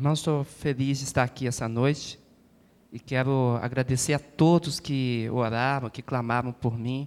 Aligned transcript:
Irmãos, 0.00 0.20
estou 0.20 0.44
feliz 0.44 0.96
de 0.96 1.04
estar 1.04 1.22
aqui 1.24 1.46
essa 1.46 1.68
noite 1.68 2.18
e 2.90 2.98
quero 2.98 3.58
agradecer 3.60 4.14
a 4.14 4.18
todos 4.18 4.80
que 4.80 5.28
oraram, 5.30 5.90
que 5.90 6.00
clamaram 6.00 6.54
por 6.54 6.78
mim 6.78 7.06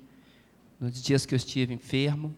nos 0.80 1.02
dias 1.02 1.26
que 1.26 1.34
eu 1.34 1.36
estive 1.36 1.74
enfermo. 1.74 2.38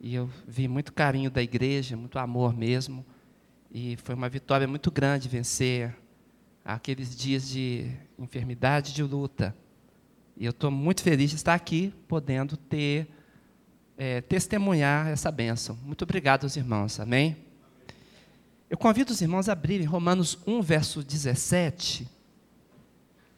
E 0.00 0.12
eu 0.12 0.28
vi 0.44 0.66
muito 0.66 0.92
carinho 0.92 1.30
da 1.30 1.40
igreja, 1.40 1.96
muito 1.96 2.18
amor 2.18 2.52
mesmo. 2.52 3.06
E 3.70 3.96
foi 3.98 4.16
uma 4.16 4.28
vitória 4.28 4.66
muito 4.66 4.90
grande 4.90 5.28
vencer 5.28 5.96
aqueles 6.64 7.14
dias 7.14 7.48
de 7.48 7.88
enfermidade, 8.18 8.92
de 8.92 9.04
luta. 9.04 9.56
E 10.36 10.46
eu 10.46 10.50
estou 10.50 10.72
muito 10.72 11.00
feliz 11.00 11.30
de 11.30 11.36
estar 11.36 11.54
aqui, 11.54 11.94
podendo 12.08 12.56
ter, 12.56 13.06
é, 13.96 14.20
testemunhar 14.20 15.06
essa 15.06 15.30
bênção. 15.30 15.78
Muito 15.84 16.02
obrigado 16.02 16.42
aos 16.42 16.56
irmãos, 16.56 16.98
amém? 16.98 17.45
Eu 18.68 18.76
convido 18.76 19.12
os 19.12 19.20
irmãos 19.20 19.48
a 19.48 19.52
abrirem 19.52 19.86
Romanos 19.86 20.38
1, 20.44 20.60
verso 20.60 21.02
17. 21.02 22.08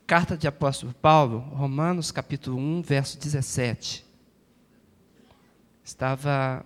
Carta 0.06 0.38
de 0.38 0.48
apóstolo 0.48 0.94
Paulo, 0.94 1.38
Romanos 1.38 2.10
capítulo 2.10 2.56
1, 2.56 2.80
verso 2.80 3.18
17. 3.18 4.06
Estava 5.84 6.64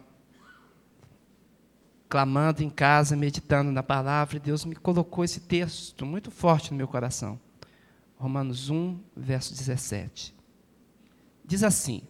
clamando 2.08 2.62
em 2.62 2.70
casa, 2.70 3.16
meditando 3.16 3.72
na 3.72 3.82
palavra, 3.82 4.36
e 4.36 4.40
Deus 4.40 4.64
me 4.64 4.76
colocou 4.76 5.24
esse 5.24 5.40
texto 5.40 6.06
muito 6.06 6.30
forte 6.30 6.70
no 6.70 6.76
meu 6.76 6.86
coração. 6.86 7.40
Romanos 8.16 8.70
1, 8.70 8.96
verso 9.16 9.52
17. 9.54 10.32
Diz 11.44 11.64
assim: 11.64 12.02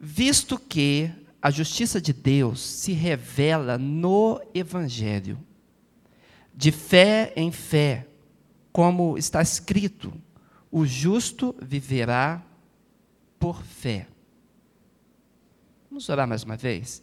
Visto 0.00 0.58
que 0.58 1.12
a 1.44 1.50
justiça 1.50 2.00
de 2.00 2.14
Deus 2.14 2.58
se 2.58 2.94
revela 2.94 3.76
no 3.76 4.40
Evangelho, 4.54 5.38
de 6.54 6.72
fé 6.72 7.34
em 7.36 7.52
fé, 7.52 8.08
como 8.72 9.18
está 9.18 9.42
escrito: 9.42 10.10
o 10.72 10.86
justo 10.86 11.54
viverá 11.60 12.42
por 13.38 13.62
fé. 13.62 14.06
Vamos 15.90 16.08
orar 16.08 16.26
mais 16.26 16.44
uma 16.44 16.56
vez? 16.56 17.02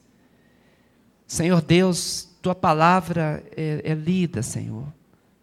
Senhor 1.28 1.62
Deus, 1.62 2.28
tua 2.42 2.56
palavra 2.56 3.44
é, 3.56 3.92
é 3.92 3.94
lida, 3.94 4.42
Senhor. 4.42 4.92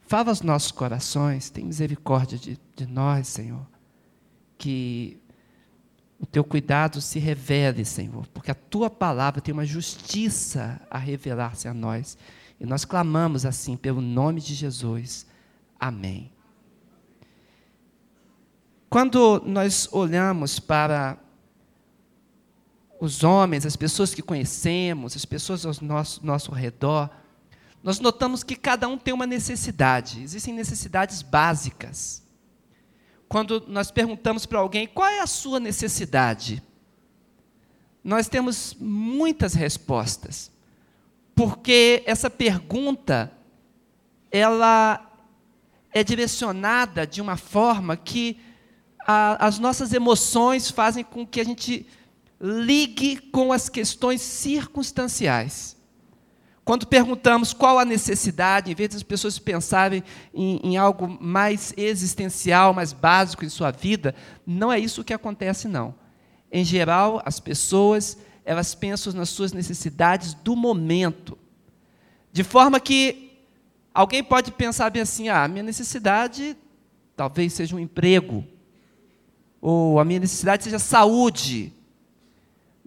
Fala 0.08 0.30
aos 0.30 0.42
nossos 0.42 0.72
corações, 0.72 1.50
tem 1.50 1.64
misericórdia 1.64 2.36
de, 2.36 2.58
de 2.74 2.84
nós, 2.84 3.28
Senhor. 3.28 3.64
Que 4.58 5.20
o 6.20 6.26
teu 6.26 6.42
cuidado 6.42 7.00
se 7.00 7.18
revele, 7.18 7.84
Senhor, 7.84 8.26
porque 8.28 8.50
a 8.50 8.54
tua 8.54 8.90
palavra 8.90 9.40
tem 9.40 9.52
uma 9.52 9.64
justiça 9.64 10.80
a 10.90 10.98
revelar-se 10.98 11.68
a 11.68 11.74
nós. 11.74 12.18
E 12.58 12.66
nós 12.66 12.84
clamamos 12.84 13.46
assim, 13.46 13.76
pelo 13.76 14.00
nome 14.00 14.40
de 14.40 14.52
Jesus. 14.54 15.26
Amém. 15.78 16.32
Quando 18.90 19.40
nós 19.46 19.88
olhamos 19.92 20.58
para 20.58 21.16
os 22.98 23.22
homens, 23.22 23.64
as 23.64 23.76
pessoas 23.76 24.12
que 24.12 24.22
conhecemos, 24.22 25.14
as 25.14 25.24
pessoas 25.24 25.64
ao 25.64 25.72
nosso, 25.80 26.26
nosso 26.26 26.50
redor, 26.50 27.08
nós 27.80 28.00
notamos 28.00 28.42
que 28.42 28.56
cada 28.56 28.88
um 28.88 28.98
tem 28.98 29.14
uma 29.14 29.26
necessidade. 29.26 30.20
Existem 30.20 30.52
necessidades 30.52 31.22
básicas 31.22 32.26
quando 33.28 33.64
nós 33.68 33.90
perguntamos 33.90 34.46
para 34.46 34.58
alguém 34.58 34.86
qual 34.86 35.08
é 35.08 35.20
a 35.20 35.26
sua 35.26 35.60
necessidade, 35.60 36.62
nós 38.02 38.28
temos 38.28 38.74
muitas 38.78 39.54
respostas. 39.54 40.50
Porque 41.34 42.02
essa 42.06 42.30
pergunta 42.30 43.32
ela 44.30 45.08
é 45.92 46.02
direcionada 46.02 47.06
de 47.06 47.20
uma 47.20 47.36
forma 47.36 47.96
que 47.96 48.40
a, 49.06 49.46
as 49.46 49.58
nossas 49.58 49.92
emoções 49.92 50.70
fazem 50.70 51.04
com 51.04 51.26
que 51.26 51.40
a 51.40 51.44
gente 51.44 51.86
ligue 52.40 53.16
com 53.16 53.52
as 53.52 53.68
questões 53.68 54.20
circunstanciais. 54.20 55.77
Quando 56.68 56.86
perguntamos 56.86 57.54
qual 57.54 57.78
a 57.78 57.84
necessidade, 57.86 58.70
em 58.70 58.74
vez 58.74 58.90
das 58.90 59.02
pessoas 59.02 59.38
pensarem 59.38 60.04
em, 60.34 60.60
em, 60.62 60.76
algo 60.76 61.08
mais 61.18 61.72
existencial, 61.78 62.74
mais 62.74 62.92
básico 62.92 63.42
em 63.42 63.48
sua 63.48 63.70
vida, 63.70 64.14
não 64.46 64.70
é 64.70 64.78
isso 64.78 65.02
que 65.02 65.14
acontece, 65.14 65.66
não. 65.66 65.94
Em 66.52 66.62
geral, 66.62 67.22
as 67.24 67.40
pessoas, 67.40 68.18
elas 68.44 68.74
pensam 68.74 69.14
nas 69.14 69.30
suas 69.30 69.54
necessidades 69.54 70.34
do 70.34 70.54
momento. 70.54 71.38
De 72.30 72.44
forma 72.44 72.78
que 72.78 73.40
alguém 73.94 74.22
pode 74.22 74.52
pensar 74.52 74.90
bem 74.90 75.00
assim, 75.00 75.30
ah, 75.30 75.48
minha 75.48 75.62
necessidade 75.62 76.54
talvez 77.16 77.54
seja 77.54 77.74
um 77.74 77.80
emprego, 77.80 78.44
ou 79.58 79.98
a 79.98 80.04
minha 80.04 80.20
necessidade 80.20 80.64
seja 80.64 80.78
saúde, 80.78 81.72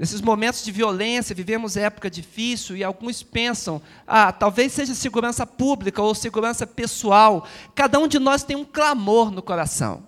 Nesses 0.01 0.19
momentos 0.19 0.63
de 0.63 0.71
violência, 0.71 1.35
vivemos 1.35 1.77
época 1.77 2.09
difícil 2.09 2.75
e 2.75 2.83
alguns 2.83 3.21
pensam, 3.21 3.79
ah, 4.07 4.31
talvez 4.31 4.71
seja 4.71 4.95
segurança 4.95 5.45
pública 5.45 6.01
ou 6.01 6.15
segurança 6.15 6.65
pessoal. 6.65 7.47
Cada 7.75 7.99
um 7.99 8.07
de 8.07 8.17
nós 8.17 8.41
tem 8.41 8.55
um 8.55 8.65
clamor 8.65 9.29
no 9.29 9.43
coração. 9.43 10.01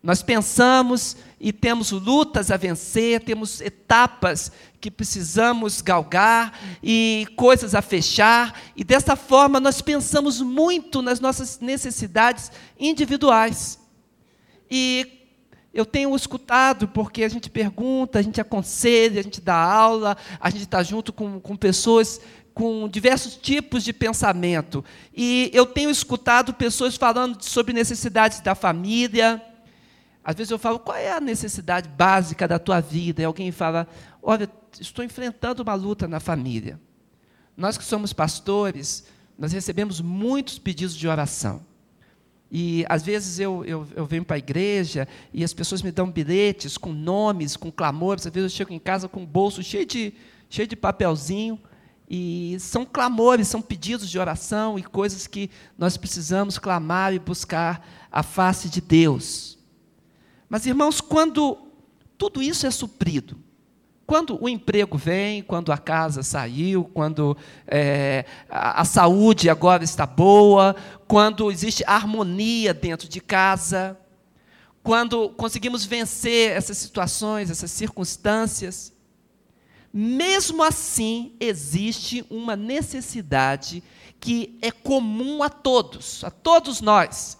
Nós 0.00 0.22
pensamos 0.22 1.16
e 1.40 1.52
temos 1.52 1.90
lutas 1.90 2.52
a 2.52 2.56
vencer, 2.56 3.20
temos 3.20 3.60
etapas 3.60 4.52
que 4.80 4.92
precisamos 4.92 5.80
galgar 5.80 6.56
e 6.80 7.26
coisas 7.34 7.74
a 7.74 7.82
fechar, 7.82 8.56
e 8.76 8.84
dessa 8.84 9.16
forma 9.16 9.58
nós 9.58 9.82
pensamos 9.82 10.40
muito 10.40 11.02
nas 11.02 11.18
nossas 11.18 11.58
necessidades 11.58 12.52
individuais. 12.78 13.80
E 14.70 15.25
eu 15.76 15.84
tenho 15.84 16.16
escutado 16.16 16.88
porque 16.88 17.22
a 17.22 17.28
gente 17.28 17.50
pergunta, 17.50 18.18
a 18.18 18.22
gente 18.22 18.40
aconselha, 18.40 19.20
a 19.20 19.22
gente 19.22 19.42
dá 19.42 19.54
aula, 19.54 20.16
a 20.40 20.48
gente 20.48 20.62
está 20.62 20.82
junto 20.82 21.12
com, 21.12 21.38
com 21.38 21.54
pessoas 21.54 22.18
com 22.54 22.88
diversos 22.88 23.36
tipos 23.36 23.84
de 23.84 23.92
pensamento. 23.92 24.82
E 25.14 25.50
eu 25.52 25.66
tenho 25.66 25.90
escutado 25.90 26.54
pessoas 26.54 26.96
falando 26.96 27.42
sobre 27.42 27.74
necessidades 27.74 28.40
da 28.40 28.54
família. 28.54 29.42
Às 30.24 30.34
vezes 30.34 30.50
eu 30.50 30.58
falo, 30.58 30.78
qual 30.78 30.96
é 30.96 31.12
a 31.12 31.20
necessidade 31.20 31.90
básica 31.90 32.48
da 32.48 32.58
tua 32.58 32.80
vida? 32.80 33.20
E 33.20 33.26
alguém 33.26 33.52
fala, 33.52 33.86
olha, 34.22 34.50
estou 34.80 35.04
enfrentando 35.04 35.62
uma 35.62 35.74
luta 35.74 36.08
na 36.08 36.18
família. 36.18 36.80
Nós 37.54 37.76
que 37.76 37.84
somos 37.84 38.14
pastores, 38.14 39.04
nós 39.38 39.52
recebemos 39.52 40.00
muitos 40.00 40.58
pedidos 40.58 40.96
de 40.96 41.06
oração. 41.06 41.65
E 42.50 42.84
às 42.88 43.02
vezes 43.02 43.40
eu, 43.40 43.64
eu, 43.64 43.86
eu 43.94 44.06
venho 44.06 44.24
para 44.24 44.36
a 44.36 44.38
igreja 44.38 45.08
e 45.32 45.42
as 45.42 45.52
pessoas 45.52 45.82
me 45.82 45.90
dão 45.90 46.10
bilhetes 46.10 46.78
com 46.78 46.92
nomes, 46.92 47.56
com 47.56 47.70
clamores. 47.72 48.26
Às 48.26 48.32
vezes 48.32 48.52
eu 48.52 48.56
chego 48.56 48.72
em 48.72 48.78
casa 48.78 49.08
com 49.08 49.22
um 49.22 49.26
bolso 49.26 49.62
cheio 49.62 49.84
de, 49.84 50.14
cheio 50.48 50.68
de 50.68 50.76
papelzinho. 50.76 51.60
E 52.08 52.56
são 52.60 52.86
clamores, 52.86 53.48
são 53.48 53.60
pedidos 53.60 54.08
de 54.08 54.18
oração 54.18 54.78
e 54.78 54.82
coisas 54.82 55.26
que 55.26 55.50
nós 55.76 55.96
precisamos 55.96 56.56
clamar 56.56 57.12
e 57.12 57.18
buscar 57.18 57.84
a 58.12 58.22
face 58.22 58.68
de 58.68 58.80
Deus. 58.80 59.58
Mas, 60.48 60.66
irmãos, 60.66 61.00
quando 61.00 61.58
tudo 62.16 62.40
isso 62.40 62.64
é 62.64 62.70
suprido, 62.70 63.36
quando 64.06 64.38
o 64.40 64.48
emprego 64.48 64.96
vem, 64.96 65.42
quando 65.42 65.72
a 65.72 65.78
casa 65.78 66.22
saiu, 66.22 66.84
quando 66.84 67.36
é, 67.66 68.24
a, 68.48 68.82
a 68.82 68.84
saúde 68.84 69.50
agora 69.50 69.82
está 69.82 70.06
boa, 70.06 70.76
quando 71.08 71.50
existe 71.50 71.82
harmonia 71.86 72.72
dentro 72.72 73.08
de 73.08 73.20
casa, 73.20 73.98
quando 74.82 75.30
conseguimos 75.30 75.84
vencer 75.84 76.52
essas 76.52 76.78
situações, 76.78 77.50
essas 77.50 77.72
circunstâncias, 77.72 78.92
mesmo 79.92 80.62
assim 80.62 81.32
existe 81.40 82.24
uma 82.30 82.54
necessidade 82.54 83.82
que 84.20 84.56
é 84.62 84.70
comum 84.70 85.42
a 85.42 85.48
todos, 85.48 86.22
a 86.22 86.30
todos 86.30 86.80
nós, 86.80 87.38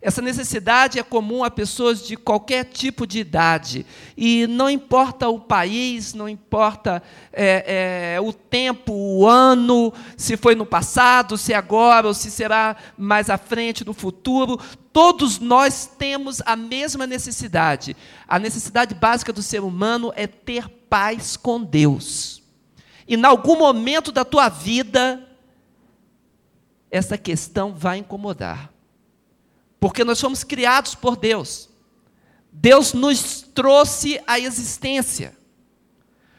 essa 0.00 0.22
necessidade 0.22 0.98
é 0.98 1.02
comum 1.02 1.42
a 1.42 1.50
pessoas 1.50 2.06
de 2.06 2.16
qualquer 2.16 2.64
tipo 2.64 3.04
de 3.04 3.18
idade. 3.18 3.84
E 4.16 4.46
não 4.46 4.70
importa 4.70 5.28
o 5.28 5.40
país, 5.40 6.14
não 6.14 6.28
importa 6.28 7.02
é, 7.32 8.14
é, 8.14 8.20
o 8.20 8.32
tempo, 8.32 8.92
o 8.92 9.26
ano, 9.26 9.92
se 10.16 10.36
foi 10.36 10.54
no 10.54 10.64
passado, 10.64 11.36
se 11.36 11.52
é 11.52 11.56
agora, 11.56 12.06
ou 12.06 12.14
se 12.14 12.30
será 12.30 12.76
mais 12.96 13.28
à 13.28 13.36
frente, 13.36 13.84
no 13.84 13.92
futuro, 13.92 14.60
todos 14.92 15.40
nós 15.40 15.90
temos 15.98 16.40
a 16.46 16.54
mesma 16.54 17.04
necessidade. 17.04 17.96
A 18.28 18.38
necessidade 18.38 18.94
básica 18.94 19.32
do 19.32 19.42
ser 19.42 19.64
humano 19.64 20.12
é 20.14 20.28
ter 20.28 20.68
paz 20.68 21.36
com 21.36 21.60
Deus. 21.60 22.40
E 23.06 23.16
em 23.16 23.24
algum 23.24 23.58
momento 23.58 24.12
da 24.12 24.24
tua 24.24 24.48
vida, 24.48 25.26
essa 26.88 27.18
questão 27.18 27.74
vai 27.74 27.98
incomodar. 27.98 28.77
Porque 29.80 30.04
nós 30.04 30.20
fomos 30.20 30.42
criados 30.44 30.94
por 30.94 31.16
Deus. 31.16 31.68
Deus 32.52 32.92
nos 32.92 33.42
trouxe 33.54 34.20
à 34.26 34.38
existência. 34.38 35.36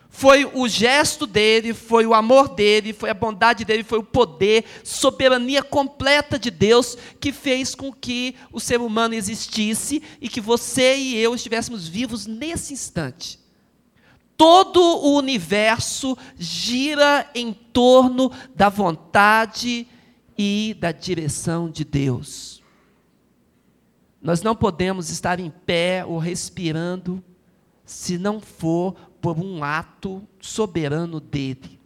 Foi 0.09 0.43
o 0.43 0.67
gesto 0.67 1.25
dele, 1.25 1.73
foi 1.73 2.05
o 2.05 2.13
amor 2.13 2.49
dele, 2.49 2.91
foi 2.91 3.09
a 3.09 3.13
bondade 3.13 3.63
dele, 3.63 3.83
foi 3.83 3.99
o 3.99 4.03
poder, 4.03 4.65
soberania 4.83 5.63
completa 5.63 6.37
de 6.37 6.51
Deus 6.51 6.97
que 7.21 7.31
fez 7.31 7.73
com 7.73 7.93
que 7.93 8.35
o 8.51 8.59
ser 8.59 8.81
humano 8.81 9.13
existisse 9.13 10.03
e 10.19 10.27
que 10.27 10.41
você 10.41 10.97
e 10.97 11.15
eu 11.15 11.33
estivéssemos 11.33 11.87
vivos 11.87 12.25
nesse 12.25 12.73
instante. 12.73 13.39
Todo 14.35 14.81
o 14.81 15.17
universo 15.17 16.17
gira 16.37 17.29
em 17.35 17.53
torno 17.53 18.31
da 18.55 18.67
vontade 18.67 19.87
e 20.37 20.75
da 20.79 20.91
direção 20.91 21.69
de 21.69 21.85
Deus. 21.85 22.58
Nós 24.21 24.41
não 24.41 24.55
podemos 24.55 25.09
estar 25.09 25.39
em 25.39 25.49
pé 25.49 26.03
ou 26.05 26.17
respirando 26.17 27.23
se 27.85 28.17
não 28.17 28.39
for 28.39 28.93
por 29.21 29.37
um 29.39 29.63
ato 29.63 30.21
soberano 30.39 31.19
dele. 31.19 31.79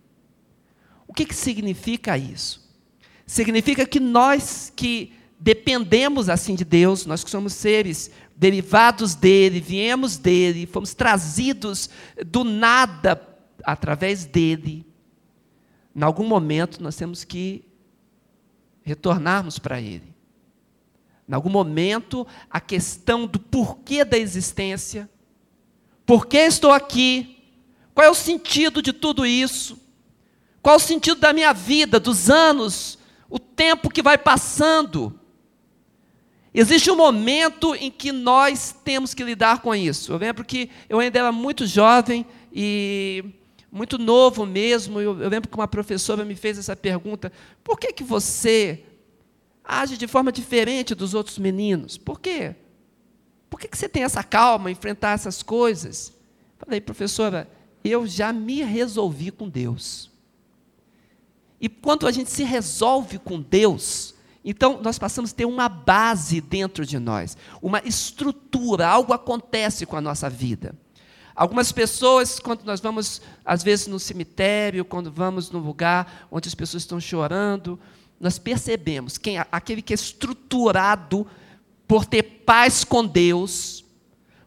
O 1.08 1.14
que, 1.14 1.26
que 1.26 1.36
significa 1.36 2.18
isso? 2.18 2.64
Significa 3.26 3.86
que 3.86 4.00
nós 4.00 4.72
que 4.76 5.14
dependemos 5.40 6.30
assim 6.30 6.56
de 6.56 6.64
Deus, 6.64 7.06
nós 7.06 7.24
que 7.24 7.30
somos 7.30 7.54
seres 7.54 8.10
derivados 8.36 9.14
dele, 9.14 9.60
viemos 9.60 10.18
dele, 10.18 10.66
fomos 10.66 10.94
trazidos 10.94 11.90
do 12.26 12.44
nada 12.44 13.22
através 13.64 14.26
dele. 14.26 14.86
Em 15.96 16.02
algum 16.02 16.28
momento 16.28 16.82
nós 16.82 16.96
temos 16.96 17.24
que 17.24 17.64
retornarmos 18.84 19.60
para 19.60 19.80
ele. 19.80 20.13
Em 21.28 21.34
algum 21.34 21.50
momento, 21.50 22.28
a 22.50 22.60
questão 22.60 23.26
do 23.26 23.40
porquê 23.40 24.04
da 24.04 24.18
existência 24.18 25.10
por 26.06 26.28
que 26.28 26.38
estou 26.38 26.72
aqui? 26.72 27.38
Qual 27.94 28.06
é 28.06 28.10
o 28.10 28.16
sentido 28.16 28.82
de 28.82 28.92
tudo 28.92 29.26
isso? 29.26 29.80
Qual 30.62 30.74
é 30.74 30.78
o 30.78 30.82
sentido 30.82 31.20
da 31.20 31.34
minha 31.34 31.54
vida, 31.54 32.00
dos 32.00 32.30
anos, 32.30 32.98
o 33.30 33.40
tempo 33.40 33.90
que 33.90 34.02
vai 34.02 34.18
passando? 34.18 35.18
Existe 36.54 36.92
um 36.92 36.96
momento 36.96 37.74
em 37.76 37.90
que 37.90 38.12
nós 38.12 38.76
temos 38.84 39.14
que 39.14 39.24
lidar 39.24 39.62
com 39.62 39.74
isso. 39.74 40.12
Eu 40.12 40.18
lembro 40.18 40.46
que 40.46 40.70
eu 40.88 41.00
ainda 41.00 41.20
era 41.20 41.32
muito 41.32 41.66
jovem 41.66 42.26
e 42.52 43.24
muito 43.72 43.98
novo 43.98 44.46
mesmo. 44.46 45.00
Eu, 45.00 45.20
eu 45.20 45.30
lembro 45.30 45.50
que 45.50 45.56
uma 45.56 45.68
professora 45.68 46.24
me 46.24 46.36
fez 46.36 46.58
essa 46.58 46.76
pergunta: 46.76 47.32
por 47.64 47.80
que, 47.80 47.92
que 47.92 48.04
você 48.04 48.84
age 49.64 49.98
de 49.98 50.08
forma 50.08 50.32
diferente 50.32 50.94
dos 50.94 51.14
outros 51.14 51.38
meninos? 51.38 51.98
Por 51.98 52.20
quê? 52.20 52.56
Por 53.50 53.60
que, 53.60 53.68
que 53.68 53.78
você 53.78 53.88
tem 53.88 54.04
essa 54.04 54.24
calma, 54.24 54.72
enfrentar 54.72 55.12
essas 55.12 55.44
coisas? 55.44 56.12
Falei, 56.58 56.82
professora, 56.82 57.50
eu 57.84 58.08
já 58.08 58.34
me 58.34 58.64
resolvi 58.64 59.32
com 59.32 59.48
Deus. 59.48 60.10
E 61.60 61.70
quando 61.70 62.08
a 62.08 62.12
gente 62.12 62.30
se 62.30 62.44
resolve 62.44 63.20
com 63.20 63.40
Deus, 63.42 64.16
então 64.44 64.82
nós 64.82 65.00
passamos 65.00 65.32
a 65.32 65.36
ter 65.36 65.46
uma 65.46 65.70
base 65.70 66.42
dentro 66.42 66.86
de 66.86 67.00
nós, 67.00 67.38
uma 67.62 67.82
estrutura, 67.86 68.88
algo 68.88 69.14
acontece 69.14 69.86
com 69.86 69.96
a 69.96 70.02
nossa 70.02 70.30
vida. 70.30 70.76
Algumas 71.36 71.72
pessoas, 71.72 72.40
quando 72.40 72.64
nós 72.64 72.80
vamos, 72.80 73.22
às 73.44 73.64
vezes, 73.64 73.88
no 73.88 74.00
cemitério, 74.00 74.86
quando 74.86 75.12
vamos 75.12 75.50
num 75.50 75.60
lugar 75.60 76.28
onde 76.30 76.48
as 76.48 76.54
pessoas 76.54 76.84
estão 76.84 77.00
chorando, 77.00 77.80
nós 78.24 78.40
percebemos 78.40 79.18
quem 79.18 79.38
aquele 79.52 79.82
que 79.82 79.92
é 79.92 79.96
estruturado 79.96 81.28
por 81.86 82.06
ter 82.06 82.24
paz 82.24 82.86
com 82.86 83.06
Deus, 83.06 83.84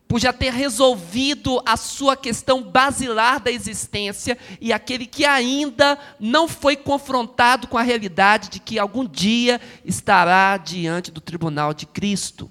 por 0.09 0.19
já 0.19 0.33
ter 0.33 0.51
resolvido 0.51 1.61
a 1.67 1.77
sua 1.77 2.17
questão 2.17 2.63
basilar 2.63 3.39
da 3.39 3.51
existência, 3.51 4.39
e 4.63 4.73
aquele 4.73 5.05
que 5.05 5.27
ainda 5.27 5.99
não 6.19 6.49
foi 6.49 6.75
confrontado 6.75 7.69
com 7.69 7.77
a 7.77 7.83
realidade 7.83 8.49
de 8.49 8.61
que 8.61 8.79
algum 8.79 9.07
dia 9.07 9.61
estará 9.85 10.57
diante 10.57 11.11
do 11.11 11.21
tribunal 11.21 11.75
de 11.75 11.85
Cristo. 11.85 12.51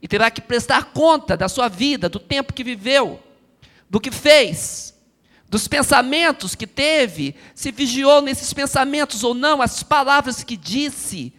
E 0.00 0.08
terá 0.08 0.30
que 0.30 0.40
prestar 0.40 0.94
conta 0.94 1.36
da 1.36 1.46
sua 1.46 1.68
vida, 1.68 2.08
do 2.08 2.18
tempo 2.18 2.54
que 2.54 2.64
viveu, 2.64 3.20
do 3.90 4.00
que 4.00 4.10
fez, 4.10 4.91
dos 5.52 5.68
pensamentos 5.68 6.54
que 6.54 6.66
teve, 6.66 7.34
se 7.54 7.70
vigiou 7.70 8.22
nesses 8.22 8.54
pensamentos 8.54 9.22
ou 9.22 9.34
não, 9.34 9.60
as 9.60 9.82
palavras 9.82 10.42
que 10.42 10.56
disse, 10.56 11.30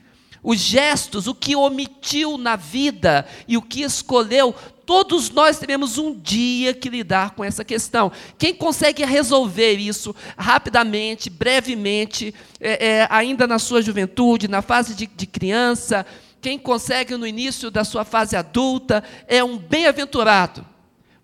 os 0.44 0.60
gestos, 0.60 1.26
o 1.26 1.34
que 1.34 1.56
omitiu 1.56 2.38
na 2.38 2.56
vida 2.56 3.26
e 3.48 3.58
o 3.58 3.62
que 3.62 3.82
escolheu, 3.82 4.54
todos 4.86 5.32
nós 5.32 5.58
teremos 5.58 5.98
um 5.98 6.14
dia 6.14 6.76
que 6.76 6.90
lidar 6.90 7.32
com 7.32 7.44
essa 7.44 7.66
questão. 7.66 8.12
Quem 8.38 8.54
consegue 8.54 9.04
resolver 9.04 9.78
isso 9.78 10.16
rapidamente, 10.38 11.28
brevemente, 11.28 12.36
é, 12.60 12.86
é, 12.86 13.08
ainda 13.10 13.48
na 13.48 13.58
sua 13.58 13.82
juventude, 13.82 14.48
na 14.48 14.62
fase 14.62 14.94
de, 14.94 15.08
de 15.08 15.26
criança, 15.26 16.06
quem 16.40 16.60
consegue 16.60 17.18
no 17.18 17.26
início 17.26 17.72
da 17.72 17.84
sua 17.84 18.06
fase 18.06 18.36
adulta, 18.36 19.04
é 19.28 19.44
um 19.44 19.58
bem-aventurado 19.58 20.72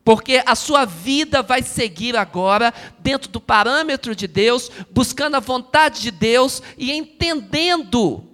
porque 0.03 0.41
a 0.45 0.55
sua 0.55 0.85
vida 0.85 1.41
vai 1.41 1.61
seguir 1.61 2.15
agora 2.15 2.73
dentro 2.99 3.29
do 3.29 3.39
parâmetro 3.39 4.15
de 4.15 4.27
Deus, 4.27 4.71
buscando 4.91 5.35
a 5.35 5.39
vontade 5.39 6.01
de 6.01 6.11
Deus 6.11 6.63
e 6.77 6.91
entendendo 6.91 8.25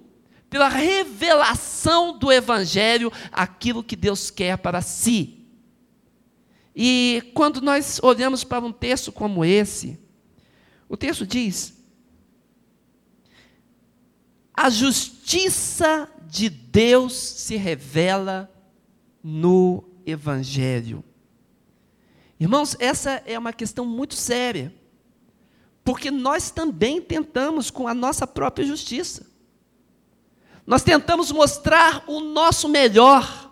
pela 0.49 0.69
revelação 0.69 2.17
do 2.17 2.31
Evangelho, 2.31 3.11
aquilo 3.31 3.83
que 3.83 3.95
Deus 3.95 4.31
quer 4.31 4.57
para 4.57 4.81
si. 4.81 5.45
E 6.73 7.31
quando 7.33 7.61
nós 7.61 7.99
olhamos 8.01 8.43
para 8.43 8.63
um 8.63 8.71
texto 8.71 9.11
como 9.11 9.43
esse, 9.43 9.99
o 10.87 10.95
texto 10.95 11.25
diz: 11.25 11.75
a 14.53 14.69
justiça 14.69 16.09
de 16.27 16.49
Deus 16.49 17.13
se 17.13 17.57
revela 17.57 18.49
no 19.23 19.83
Evangelho. 20.05 21.03
Irmãos, 22.39 22.75
essa 22.79 23.21
é 23.25 23.37
uma 23.39 23.53
questão 23.53 23.85
muito 23.85 24.15
séria, 24.15 24.73
porque 25.83 26.11
nós 26.11 26.51
também 26.51 27.01
tentamos 27.01 27.71
com 27.71 27.87
a 27.87 27.93
nossa 27.93 28.27
própria 28.27 28.65
justiça. 28.65 29.25
Nós 30.65 30.83
tentamos 30.83 31.31
mostrar 31.31 32.03
o 32.07 32.19
nosso 32.19 32.67
melhor. 32.67 33.51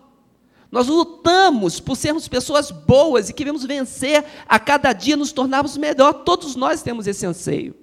Nós 0.72 0.88
lutamos 0.88 1.80
por 1.80 1.96
sermos 1.96 2.28
pessoas 2.28 2.72
boas 2.72 3.30
e 3.30 3.34
queremos 3.34 3.64
vencer 3.64 4.26
a 4.48 4.60
cada 4.60 4.92
dia, 4.92 5.16
nos 5.16 5.32
tornarmos 5.32 5.78
melhor. 5.78 6.12
Todos 6.24 6.56
nós 6.56 6.82
temos 6.82 7.06
esse 7.06 7.26
anseio. 7.26 7.76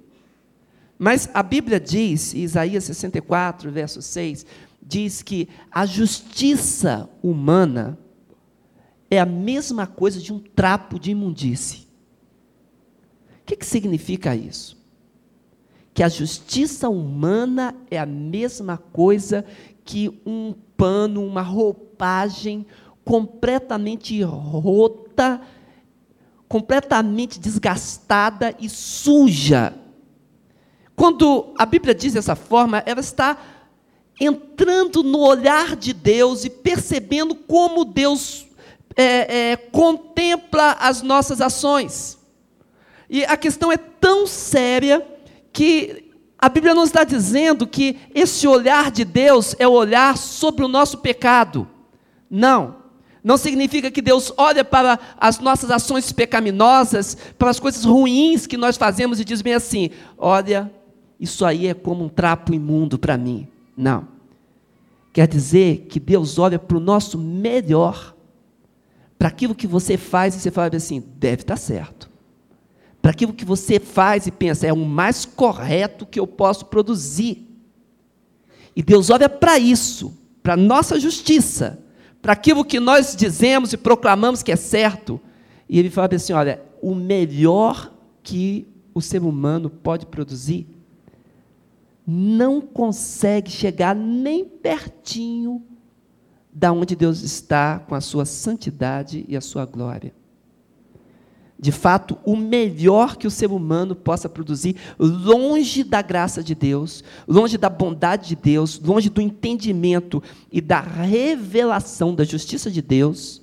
Mas 0.99 1.31
a 1.32 1.43
Bíblia 1.43 1.79
diz, 1.79 2.35
Isaías 2.35 2.85
64, 2.85 3.71
verso 3.71 4.02
6, 4.02 4.45
diz 4.83 5.23
que 5.23 5.49
a 5.71 5.87
justiça 5.87 7.09
humana 7.23 7.97
é 9.11 9.19
a 9.19 9.26
mesma 9.26 9.87
coisa 9.87 10.21
de 10.21 10.33
um 10.33 10.38
trapo 10.38 10.99
de 10.99 11.11
imundície. 11.11 11.88
O 13.43 13.47
que, 13.47 13.57
que 13.57 13.67
significa 13.67 14.35
isso? 14.35 14.81
que 15.93 16.02
a 16.02 16.09
justiça 16.09 16.88
humana 16.88 17.75
é 17.90 17.99
a 17.99 18.07
mesma 18.07 18.79
coisa 18.79 19.45
que 19.85 20.21
um 20.25 20.55
pano, 20.76 21.25
uma 21.25 21.43
roupagem 21.43 22.64
completamente 23.05 24.23
rota, 24.23 25.40
completamente 26.49 27.38
desgastada 27.38 28.55
e 28.59 28.69
suja. 28.69 29.75
Quando 30.95 31.52
a 31.59 31.67
Bíblia 31.67 31.95
diz 31.95 32.12
dessa 32.12 32.35
forma, 32.35 32.83
ela 32.87 33.00
está 33.00 33.37
entrando 34.21 35.02
no 35.02 35.19
olhar 35.19 35.75
de 35.75 35.93
Deus 35.93 36.45
e 36.45 36.50
percebendo 36.50 37.35
como 37.35 37.85
Deus 37.85 38.47
é, 38.97 39.52
é, 39.52 39.56
contempla 39.56 40.73
as 40.73 41.02
nossas 41.02 41.40
ações. 41.40 42.18
E 43.09 43.25
a 43.25 43.37
questão 43.37 43.73
é 43.73 43.76
tão 43.76 44.26
séria 44.26 45.06
que 45.52 46.11
a 46.38 46.49
Bíblia 46.49 46.75
não 46.75 46.85
está 46.85 47.04
dizendo 47.04 47.66
que 47.66 47.99
esse 48.14 48.47
olhar 48.47 48.90
de 48.90 49.04
Deus 49.04 49.54
é 49.59 49.68
o 49.68 49.73
olhar 49.73 50.16
sobre 50.16 50.64
o 50.64 50.68
nosso 50.68 50.99
pecado. 50.99 51.68
Não. 52.30 52.76
Não 53.23 53.37
significa 53.37 53.90
que 53.90 54.00
Deus 54.00 54.32
olha 54.37 54.64
para 54.64 54.99
as 55.18 55.38
nossas 55.38 55.70
ações 55.70 56.11
pecaminosas, 56.11 57.16
para 57.38 57.50
as 57.50 57.61
coisas 57.61 57.85
ruins 57.85 58.47
que 58.47 58.56
nós 58.56 58.78
fazemos 58.78 59.20
e 59.20 59.25
diz 59.25 59.42
bem 59.42 59.52
assim: 59.52 59.90
olha, 60.16 60.73
isso 61.18 61.44
aí 61.44 61.66
é 61.66 61.75
como 61.75 62.04
um 62.04 62.09
trapo 62.09 62.54
imundo 62.54 62.99
para 62.99 63.18
mim. 63.18 63.47
Não. 63.76 64.09
Quer 65.12 65.28
dizer 65.28 65.87
que 65.88 66.00
Deus 66.00 66.38
olha 66.38 66.59
para 66.59 66.76
o 66.76 66.80
nosso 66.80 67.18
melhor, 67.18 68.14
para 69.20 69.28
aquilo 69.28 69.54
que 69.54 69.66
você 69.68 69.98
faz 69.98 70.34
e 70.34 70.40
você 70.40 70.50
fala 70.50 70.74
assim: 70.74 71.04
deve 71.18 71.42
estar 71.42 71.58
certo 71.58 72.10
para 73.00 73.12
aquilo 73.12 73.32
que 73.32 73.44
você 73.44 73.80
faz 73.80 74.26
e 74.26 74.30
pensa, 74.30 74.66
é 74.66 74.72
o 74.72 74.76
mais 74.76 75.24
correto 75.24 76.04
que 76.04 76.20
eu 76.20 76.26
posso 76.26 76.66
produzir. 76.66 77.46
E 78.76 78.82
Deus 78.82 79.10
olha 79.10 79.28
para 79.28 79.58
isso, 79.58 80.16
para 80.42 80.56
nossa 80.56 81.00
justiça, 81.00 81.78
para 82.20 82.34
aquilo 82.34 82.64
que 82.64 82.78
nós 82.78 83.16
dizemos 83.16 83.72
e 83.72 83.76
proclamamos 83.76 84.42
que 84.42 84.52
é 84.52 84.56
certo, 84.56 85.20
e 85.68 85.78
Ele 85.78 85.90
fala 85.90 86.14
assim: 86.14 86.32
olha, 86.32 86.62
o 86.82 86.94
melhor 86.94 87.92
que 88.22 88.66
o 88.94 89.00
ser 89.00 89.22
humano 89.22 89.70
pode 89.70 90.06
produzir, 90.06 90.66
não 92.06 92.60
consegue 92.60 93.50
chegar 93.50 93.94
nem 93.94 94.44
pertinho 94.44 95.62
da 96.52 96.73
onde 96.73 96.97
Deus 96.97 97.23
está 97.23 97.78
com 97.78 97.95
a 97.95 98.00
sua 98.00 98.25
santidade 98.25 99.25
e 99.28 99.37
a 99.37 99.40
sua 99.40 99.64
glória. 99.64 100.12
De 101.59 101.71
fato, 101.71 102.16
o 102.25 102.35
melhor 102.35 103.16
que 103.16 103.26
o 103.26 103.30
ser 103.30 103.50
humano 103.50 103.95
possa 103.95 104.30
produzir, 104.30 104.76
longe 104.99 105.85
da 105.85 106.00
graça 106.00 106.42
de 106.42 106.54
Deus, 106.54 107.04
longe 107.28 107.59
da 107.59 107.69
bondade 107.69 108.28
de 108.28 108.37
Deus, 108.37 108.80
longe 108.80 109.11
do 109.11 109.21
entendimento 109.21 110.23
e 110.50 110.59
da 110.59 110.80
revelação 110.80 112.14
da 112.14 112.25
justiça 112.25 112.71
de 112.71 112.80
Deus, 112.80 113.42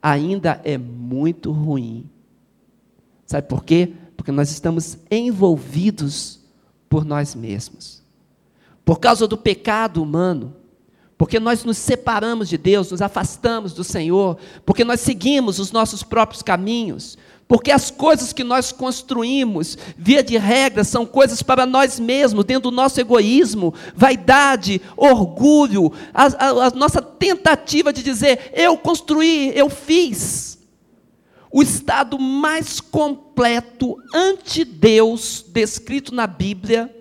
ainda 0.00 0.60
é 0.62 0.78
muito 0.78 1.50
ruim. 1.50 2.08
Sabe 3.26 3.48
por 3.48 3.64
quê? 3.64 3.92
Porque 4.16 4.30
nós 4.30 4.52
estamos 4.52 4.96
envolvidos 5.10 6.38
por 6.88 7.04
nós 7.04 7.34
mesmos. 7.34 8.00
Por 8.84 9.00
causa 9.00 9.26
do 9.26 9.36
pecado 9.36 10.00
humano, 10.00 10.54
porque 11.16 11.38
nós 11.38 11.64
nos 11.64 11.78
separamos 11.78 12.48
de 12.48 12.58
Deus, 12.58 12.90
nos 12.90 13.00
afastamos 13.00 13.72
do 13.72 13.84
Senhor, 13.84 14.36
porque 14.66 14.84
nós 14.84 15.00
seguimos 15.00 15.58
os 15.58 15.70
nossos 15.70 16.02
próprios 16.02 16.42
caminhos, 16.42 17.16
porque 17.46 17.70
as 17.70 17.90
coisas 17.90 18.32
que 18.32 18.42
nós 18.42 18.72
construímos, 18.72 19.76
via 19.96 20.22
de 20.22 20.36
regra, 20.38 20.82
são 20.82 21.06
coisas 21.06 21.42
para 21.42 21.66
nós 21.66 22.00
mesmos, 22.00 22.44
dentro 22.44 22.70
do 22.70 22.76
nosso 22.76 23.00
egoísmo, 23.00 23.74
vaidade, 23.94 24.80
orgulho, 24.96 25.92
a, 26.12 26.24
a, 26.24 26.66
a 26.66 26.70
nossa 26.70 27.02
tentativa 27.02 27.92
de 27.92 28.02
dizer, 28.02 28.50
eu 28.54 28.76
construí, 28.76 29.52
eu 29.54 29.68
fiz. 29.68 30.58
O 31.52 31.62
estado 31.62 32.18
mais 32.18 32.80
completo 32.80 33.96
ante 34.12 34.64
Deus, 34.64 35.44
descrito 35.46 36.12
na 36.12 36.26
Bíblia, 36.26 36.92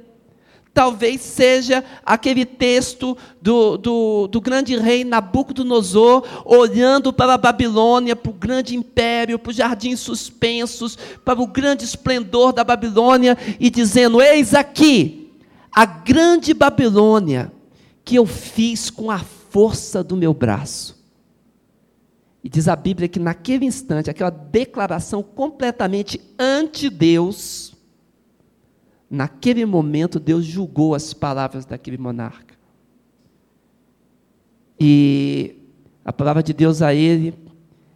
talvez 0.74 1.22
seja 1.22 1.84
aquele 2.04 2.46
texto 2.46 3.16
do, 3.42 3.78
do, 3.78 4.28
do, 4.28 4.42
grande 4.42 4.76
rei 4.76 5.04
Nabucodonosor, 5.04 6.26
olhando 6.44 7.14
para 7.14 7.36
a 7.36 7.38
Babilônia, 7.38 8.16
para 8.16 8.32
o 8.32 8.34
grande 8.34 8.76
império, 8.76 9.38
para 9.38 9.52
os 9.52 9.56
jardins 9.56 10.00
suspensos, 10.00 10.98
para 11.24 11.40
o 11.40 11.48
grande 11.48 11.84
esplendor 11.86 12.52
da 12.52 12.64
Babilônia, 12.64 13.38
e 13.60 13.70
dizendo: 13.70 14.22
Eis 14.22 14.54
aqui 14.54 15.32
a 15.72 15.86
grande 15.86 16.54
Babilônia 16.54 17.52
que 18.04 18.16
eu 18.16 18.26
fiz 18.26 18.90
com 18.90 19.12
a 19.12 19.20
força 19.20 20.04
do 20.04 20.18
meu 20.18 20.34
braço. 20.34 21.02
E 22.44 22.50
diz 22.50 22.68
a 22.68 22.76
Bíblia 22.76 23.08
que 23.08 23.20
naquele 23.20 23.66
instante, 23.66 24.10
aquela 24.10 24.30
declaração 24.30 25.24
completamente 25.24 26.20
anti-Deus, 26.38 27.73
Naquele 29.14 29.64
momento, 29.64 30.20
Deus 30.20 30.44
julgou 30.44 30.96
as 30.96 31.14
palavras 31.14 31.68
daquele 31.68 32.00
monarca. 32.00 32.56
E 34.80 35.56
a 36.04 36.12
palavra 36.12 36.42
de 36.42 36.52
Deus 36.52 36.82
a 36.82 36.96
ele 36.96 37.36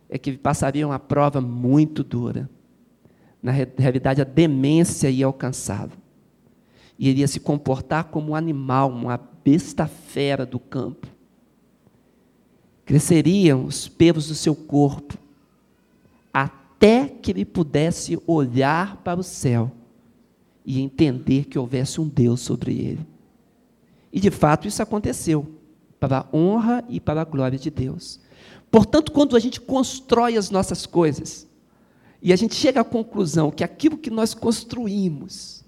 é 0.08 0.20
que 0.20 0.38
passaria 0.38 0.86
uma 0.86 1.00
prova 1.00 1.42
muito 1.42 2.04
dura. 2.04 2.48
Na 3.42 3.52
realidade, 3.52 4.22
a 4.22 4.24
demência 4.24 5.10
ia 5.10 5.26
alcançá-lo. 5.26 5.94
E 7.00 7.10
ele 7.10 7.22
ia 7.22 7.28
se 7.28 7.40
comportar 7.40 8.04
como 8.04 8.34
um 8.34 8.36
animal, 8.36 8.92
uma 8.92 9.20
besta 9.44 9.88
fera 9.88 10.46
do 10.46 10.60
campo. 10.60 11.08
Cresceriam 12.86 13.66
os 13.66 13.88
pelos 13.88 14.28
do 14.28 14.36
seu 14.36 14.56
corpo, 14.56 15.18
até 16.32 17.08
que 17.08 17.32
ele 17.32 17.44
pudesse 17.44 18.22
olhar 18.28 18.98
para 18.98 19.20
o 19.20 19.24
céu 19.24 19.72
e 20.68 20.82
entender 20.82 21.46
que 21.46 21.58
houvesse 21.58 22.02
um 22.02 22.10
Deus 22.10 22.42
sobre 22.42 22.74
ele. 22.78 23.08
E 24.12 24.20
de 24.20 24.30
fato 24.30 24.68
isso 24.68 24.84
aconteceu, 24.84 25.48
para 25.98 26.20
a 26.20 26.36
honra 26.36 26.84
e 26.90 27.00
para 27.00 27.22
a 27.22 27.24
glória 27.26 27.58
de 27.58 27.72
Deus. 27.72 28.20
Portanto, 28.70 29.14
quando 29.14 29.38
a 29.38 29.40
gente 29.40 29.62
constrói 29.62 30.36
as 30.36 30.50
nossas 30.50 30.86
coisas, 30.86 31.48
e 32.22 32.34
a 32.34 32.36
gente 32.36 32.54
chega 32.54 32.82
à 32.82 32.84
conclusão 32.84 33.50
que 33.50 33.64
aquilo 33.64 33.98
que 33.98 34.10
nós 34.10 34.34
construímos 34.34 35.64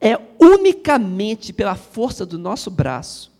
é 0.00 0.18
unicamente 0.40 1.52
pela 1.52 1.74
força 1.74 2.24
do 2.24 2.38
nosso 2.38 2.70
braço, 2.70 3.30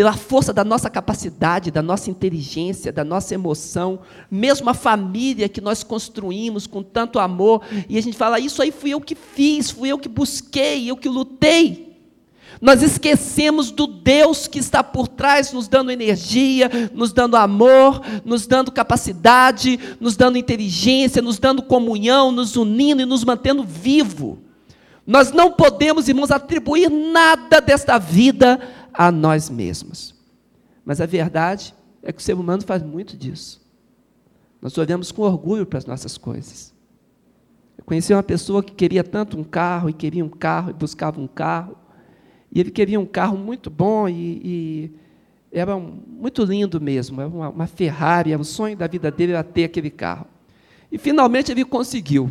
pela 0.00 0.14
força 0.14 0.50
da 0.50 0.64
nossa 0.64 0.88
capacidade, 0.88 1.70
da 1.70 1.82
nossa 1.82 2.08
inteligência, 2.10 2.90
da 2.90 3.04
nossa 3.04 3.34
emoção, 3.34 3.98
mesmo 4.30 4.70
a 4.70 4.72
família 4.72 5.46
que 5.46 5.60
nós 5.60 5.82
construímos 5.82 6.66
com 6.66 6.82
tanto 6.82 7.18
amor, 7.18 7.60
e 7.86 7.98
a 7.98 8.00
gente 8.00 8.16
fala: 8.16 8.40
Isso 8.40 8.62
aí 8.62 8.72
fui 8.72 8.94
eu 8.94 9.00
que 9.02 9.14
fiz, 9.14 9.70
fui 9.70 9.90
eu 9.90 9.98
que 9.98 10.08
busquei, 10.08 10.90
eu 10.90 10.96
que 10.96 11.06
lutei. 11.06 11.98
Nós 12.62 12.82
esquecemos 12.82 13.70
do 13.70 13.86
Deus 13.86 14.46
que 14.46 14.58
está 14.58 14.82
por 14.82 15.06
trás, 15.06 15.52
nos 15.52 15.68
dando 15.68 15.92
energia, 15.92 16.70
nos 16.94 17.12
dando 17.12 17.36
amor, 17.36 18.00
nos 18.24 18.46
dando 18.46 18.72
capacidade, 18.72 19.78
nos 20.00 20.16
dando 20.16 20.38
inteligência, 20.38 21.20
nos 21.20 21.38
dando 21.38 21.62
comunhão, 21.62 22.32
nos 22.32 22.56
unindo 22.56 23.02
e 23.02 23.04
nos 23.04 23.22
mantendo 23.22 23.64
vivo. 23.64 24.38
Nós 25.06 25.30
não 25.30 25.50
podemos, 25.50 26.08
irmãos, 26.08 26.30
atribuir 26.30 26.88
nada 26.88 27.60
desta 27.60 27.98
vida 27.98 28.60
a 28.92 29.10
nós 29.10 29.48
mesmos. 29.48 30.14
Mas 30.84 31.00
a 31.00 31.06
verdade 31.06 31.74
é 32.02 32.12
que 32.12 32.20
o 32.20 32.22
ser 32.22 32.34
humano 32.34 32.62
faz 32.62 32.82
muito 32.82 33.16
disso. 33.16 33.60
Nós 34.60 34.76
olhamos 34.76 35.10
com 35.10 35.22
orgulho 35.22 35.64
para 35.64 35.78
as 35.78 35.86
nossas 35.86 36.18
coisas. 36.18 36.74
Eu 37.78 37.84
conheci 37.84 38.12
uma 38.12 38.22
pessoa 38.22 38.62
que 38.62 38.72
queria 38.72 39.02
tanto 39.02 39.38
um 39.38 39.44
carro, 39.44 39.88
e 39.88 39.92
queria 39.92 40.24
um 40.24 40.28
carro, 40.28 40.70
e 40.70 40.74
buscava 40.74 41.20
um 41.20 41.26
carro. 41.26 41.76
E 42.52 42.60
ele 42.60 42.70
queria 42.70 43.00
um 43.00 43.06
carro 43.06 43.38
muito 43.38 43.70
bom, 43.70 44.08
e, 44.08 44.40
e 44.44 44.92
era 45.50 45.74
um, 45.74 46.02
muito 46.06 46.44
lindo 46.44 46.80
mesmo, 46.80 47.20
era 47.20 47.28
uma, 47.28 47.48
uma 47.48 47.66
Ferrari, 47.66 48.32
era 48.32 48.42
o 48.42 48.44
sonho 48.44 48.76
da 48.76 48.86
vida 48.86 49.10
dele 49.10 49.32
era 49.32 49.42
ter 49.42 49.64
aquele 49.64 49.90
carro. 49.90 50.26
E 50.92 50.98
finalmente 50.98 51.50
ele 51.50 51.64
conseguiu. 51.64 52.30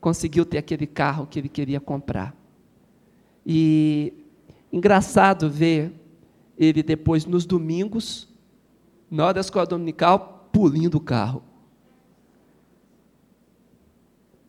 Conseguiu 0.00 0.44
ter 0.44 0.58
aquele 0.58 0.86
carro 0.86 1.26
que 1.26 1.38
ele 1.38 1.48
queria 1.48 1.80
comprar. 1.80 2.34
E 3.44 4.12
Engraçado 4.72 5.50
ver 5.50 5.92
ele 6.56 6.82
depois 6.82 7.24
nos 7.24 7.44
domingos, 7.44 8.28
na 9.10 9.24
hora 9.24 9.34
da 9.34 9.40
escola 9.40 9.66
dominical, 9.66 10.48
pulindo 10.52 10.98
o 10.98 11.00
carro. 11.00 11.42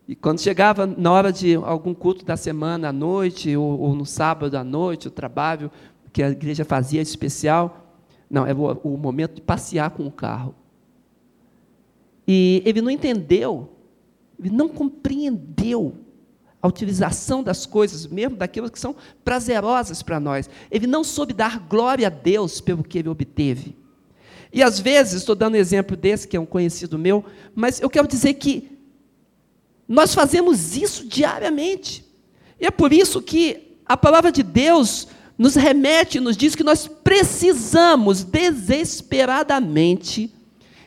E 0.08 0.16
quando 0.16 0.42
chegava 0.42 0.86
na 0.86 1.12
hora 1.12 1.32
de 1.32 1.56
algum 1.56 1.94
culto 1.94 2.26
da 2.26 2.36
semana 2.36 2.90
à 2.90 2.92
noite, 2.92 3.56
ou, 3.56 3.80
ou 3.80 3.96
no 3.96 4.06
sábado 4.06 4.56
à 4.58 4.64
noite, 4.64 5.08
o 5.08 5.12
trabalho 5.12 5.72
que 6.12 6.22
a 6.22 6.30
igreja 6.30 6.66
fazia 6.66 7.02
especial, 7.02 7.96
não, 8.30 8.46
era 8.46 8.58
o, 8.58 8.72
o 8.84 8.98
momento 8.98 9.36
de 9.36 9.42
passear 9.42 9.90
com 9.92 10.06
o 10.06 10.12
carro. 10.12 10.54
E 12.28 12.62
ele 12.66 12.82
não 12.82 12.92
entendeu, 12.92 13.70
ele 14.38 14.50
não 14.50 14.68
compreendeu 14.70 15.96
a 16.62 16.68
utilização 16.68 17.42
das 17.42 17.66
coisas, 17.66 18.06
mesmo 18.06 18.38
daquelas 18.38 18.70
que 18.70 18.80
são 18.80 18.96
prazerosas 19.26 20.04
para 20.04 20.20
nós. 20.20 20.48
Ele 20.70 20.86
não 20.86 21.04
soube 21.04 21.34
dar 21.34 21.60
glória 21.60 22.08
a 22.08 22.10
Deus 22.10 22.62
pelo 22.62 22.84
que 22.84 23.00
ele 23.00 23.10
obteve. 23.10 23.76
E 24.54 24.62
às 24.62 24.80
vezes, 24.80 25.14
estou 25.14 25.34
dando 25.34 25.56
um 25.56 25.58
exemplo 25.58 25.98
desse, 25.98 26.28
que 26.28 26.38
é 26.38 26.40
um 26.40 26.46
conhecido 26.46 27.00
meu, 27.00 27.26
mas 27.56 27.82
eu 27.82 27.90
quero 27.90 28.08
dizer 28.08 28.36
que 28.36 28.78
nós 29.88 30.14
fazemos 30.14 30.78
isso 30.78 31.08
diariamente. 31.08 32.06
E 32.60 32.66
é 32.66 32.72
por 32.72 32.94
isso 32.94 33.22
que 33.22 33.78
a 33.86 33.98
palavra 33.98 34.32
de 34.32 34.44
Deus 34.44 35.08
nos 35.38 35.56
remete, 35.56 36.20
nos 36.20 36.38
diz 36.38 36.54
que 36.54 36.64
nós 36.64 36.88
precisamos 36.88 38.24
desesperadamente 38.24 40.32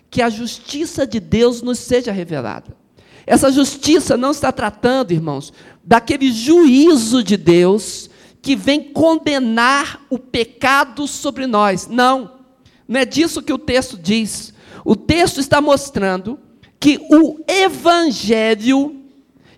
que 0.08 0.22
a 0.22 0.30
justiça 0.30 1.04
de 1.04 1.18
Deus 1.18 1.60
nos 1.60 1.80
seja 1.80 2.12
revelada. 2.12 2.83
Essa 3.26 3.50
justiça 3.50 4.16
não 4.16 4.30
está 4.30 4.52
tratando, 4.52 5.12
irmãos, 5.12 5.52
daquele 5.82 6.30
juízo 6.30 7.22
de 7.22 7.36
Deus 7.36 8.10
que 8.42 8.54
vem 8.54 8.82
condenar 8.82 10.02
o 10.10 10.18
pecado 10.18 11.06
sobre 11.06 11.46
nós. 11.46 11.88
Não, 11.88 12.32
não 12.86 13.00
é 13.00 13.04
disso 13.04 13.42
que 13.42 13.52
o 13.52 13.58
texto 13.58 13.96
diz. 13.96 14.52
O 14.84 14.94
texto 14.94 15.40
está 15.40 15.60
mostrando 15.60 16.38
que 16.78 17.00
o 17.10 17.40
Evangelho, 17.48 18.96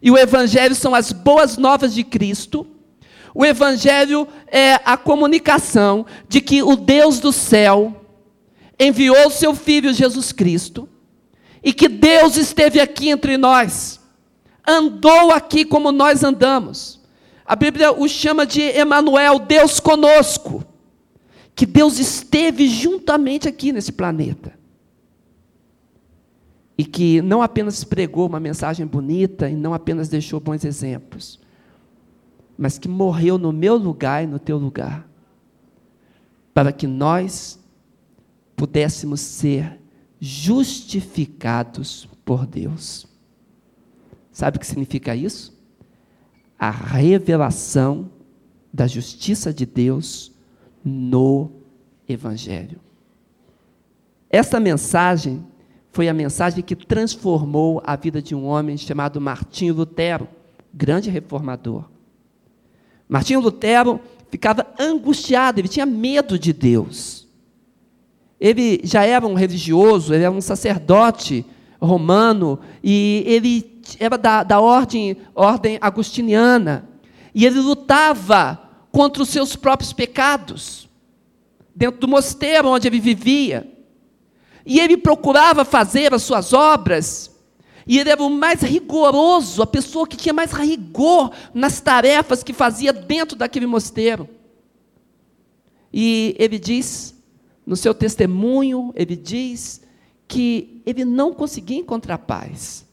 e 0.01 0.11
o 0.11 0.17
Evangelho 0.17 0.75
são 0.75 0.95
as 0.95 1.11
boas 1.11 1.57
novas 1.57 1.93
de 1.93 2.05
Cristo, 2.05 2.65
o 3.35 3.45
Evangelho 3.45 4.27
é 4.47 4.75
a 4.85 4.97
comunicação 4.97 6.07
de 6.29 6.41
que 6.41 6.63
o 6.63 6.77
Deus 6.77 7.19
do 7.19 7.33
céu 7.33 8.07
enviou 8.79 9.27
o 9.27 9.31
seu 9.31 9.55
Filho 9.55 9.93
Jesus 9.93 10.33
Cristo 10.33 10.89
e 11.67 11.73
que 11.73 11.89
Deus 11.89 12.37
esteve 12.37 12.79
aqui 12.79 13.09
entre 13.09 13.37
nós, 13.37 14.01
andou 14.65 15.33
aqui 15.33 15.65
como 15.65 15.91
nós 15.91 16.23
andamos. 16.23 17.01
A 17.45 17.57
Bíblia 17.57 17.91
o 17.91 18.09
chama 18.09 18.47
de 18.47 18.63
Emanuel, 18.63 19.41
Deus 19.41 19.81
conosco. 19.81 20.65
Que 21.57 21.67
Deus 21.67 21.99
esteve 21.99 22.69
juntamente 22.69 23.49
aqui 23.49 23.73
nesse 23.73 23.91
planeta. 23.91 24.57
e 26.79 26.85
que 26.85 27.23
não 27.23 27.41
apenas 27.41 27.83
pregou 27.85 28.27
uma 28.27 28.39
mensagem 28.39 28.87
bonita 28.87 29.49
e 29.49 29.57
não 29.57 29.73
apenas 29.73 30.09
deixou 30.09 30.39
bons 30.39 30.63
exemplos, 30.65 31.41
mas 32.57 32.79
que 32.79 32.87
morreu 32.87 33.39
no 33.39 33.53
meu 33.53 33.77
lugar 33.77 34.23
e 34.23 34.27
no 34.27 34.39
teu 34.39 34.59
lugar, 34.59 35.09
para 36.53 36.73
que 36.73 36.87
nós 36.87 37.59
pudéssemos 38.55 39.21
ser 39.21 39.81
justificados 40.21 42.09
por 42.25 42.47
Deus. 42.47 43.07
Sabe 44.33 44.57
o 44.57 44.61
que 44.61 44.67
significa 44.67 45.15
isso? 45.15 45.57
A 46.59 46.71
revelação 46.71 48.11
da 48.73 48.87
justiça 48.87 49.53
de 49.53 49.65
Deus 49.65 50.33
no 50.85 51.51
Evangelho. 52.09 52.81
Essa 54.29 54.61
mensagem 54.61 55.45
foi 55.91 56.09
a 56.09 56.15
mensagem 56.15 56.63
que 56.63 56.77
transformou 56.77 57.83
a 57.85 57.97
vida 57.97 58.21
de 58.21 58.35
um 58.35 58.45
homem 58.45 58.77
chamado 58.77 59.19
Martinho 59.21 59.73
Lutero, 59.73 60.29
grande 60.73 61.09
reformador. 61.09 61.89
Martinho 63.09 63.41
Lutero 63.41 64.01
ficava 64.31 64.67
angustiado, 64.79 65.61
ele 65.61 65.69
tinha 65.69 65.87
medo 65.87 66.39
de 66.39 66.53
Deus. 66.53 67.26
Ele 68.41 68.81
já 68.85 69.05
era 69.05 69.27
um 69.27 69.35
religioso, 69.35 70.13
ele 70.13 70.25
era 70.25 70.33
um 70.33 70.41
sacerdote 70.41 71.45
romano, 71.81 72.59
e 72.83 73.23
ele 73.27 73.83
era 73.99 74.19
da, 74.19 74.43
da 74.43 74.61
ordem, 74.61 75.17
ordem 75.35 75.79
agustiniana. 75.81 76.89
E 77.35 77.45
ele 77.47 77.61
lutava 77.61 78.61
contra 78.91 79.23
os 79.23 79.29
seus 79.29 79.57
próprios 79.57 79.93
pecados, 79.93 80.89
dentro 81.75 82.01
do 82.01 82.09
mosteiro 82.09 82.69
onde 82.69 82.89
ele 82.89 83.01
vivia. 83.01 83.71
E 84.65 84.81
ele 84.81 84.97
procurava 84.97 85.65
fazer 85.65 86.13
as 86.13 86.23
suas 86.23 86.53
obras, 86.53 87.31
e 87.87 87.99
ele 87.99 88.11
era 88.11 88.23
o 88.23 88.29
mais 88.29 88.63
rigoroso, 88.63 89.63
a 89.63 89.67
pessoa 89.67 90.07
que 90.07 90.17
tinha 90.17 90.33
mais 90.33 90.53
rigor 90.53 91.31
nas 91.55 91.81
tarefas 91.81 92.43
que 92.43 92.53
fazia 92.53 92.93
dentro 92.93 93.37
daquele 93.37 93.67
mosteiro. 93.67 94.29
E 95.93 96.35
ele 96.39 96.59
diz, 96.59 97.16
no 97.67 97.75
seu 97.77 97.93
testemunho, 97.93 98.93
ele 98.95 99.17
diz 99.17 99.83
que 100.29 100.83
ele 100.87 101.05
não 101.05 101.35
conseguia 101.35 101.79
encontrar 101.79 102.19
paz. 102.19 102.87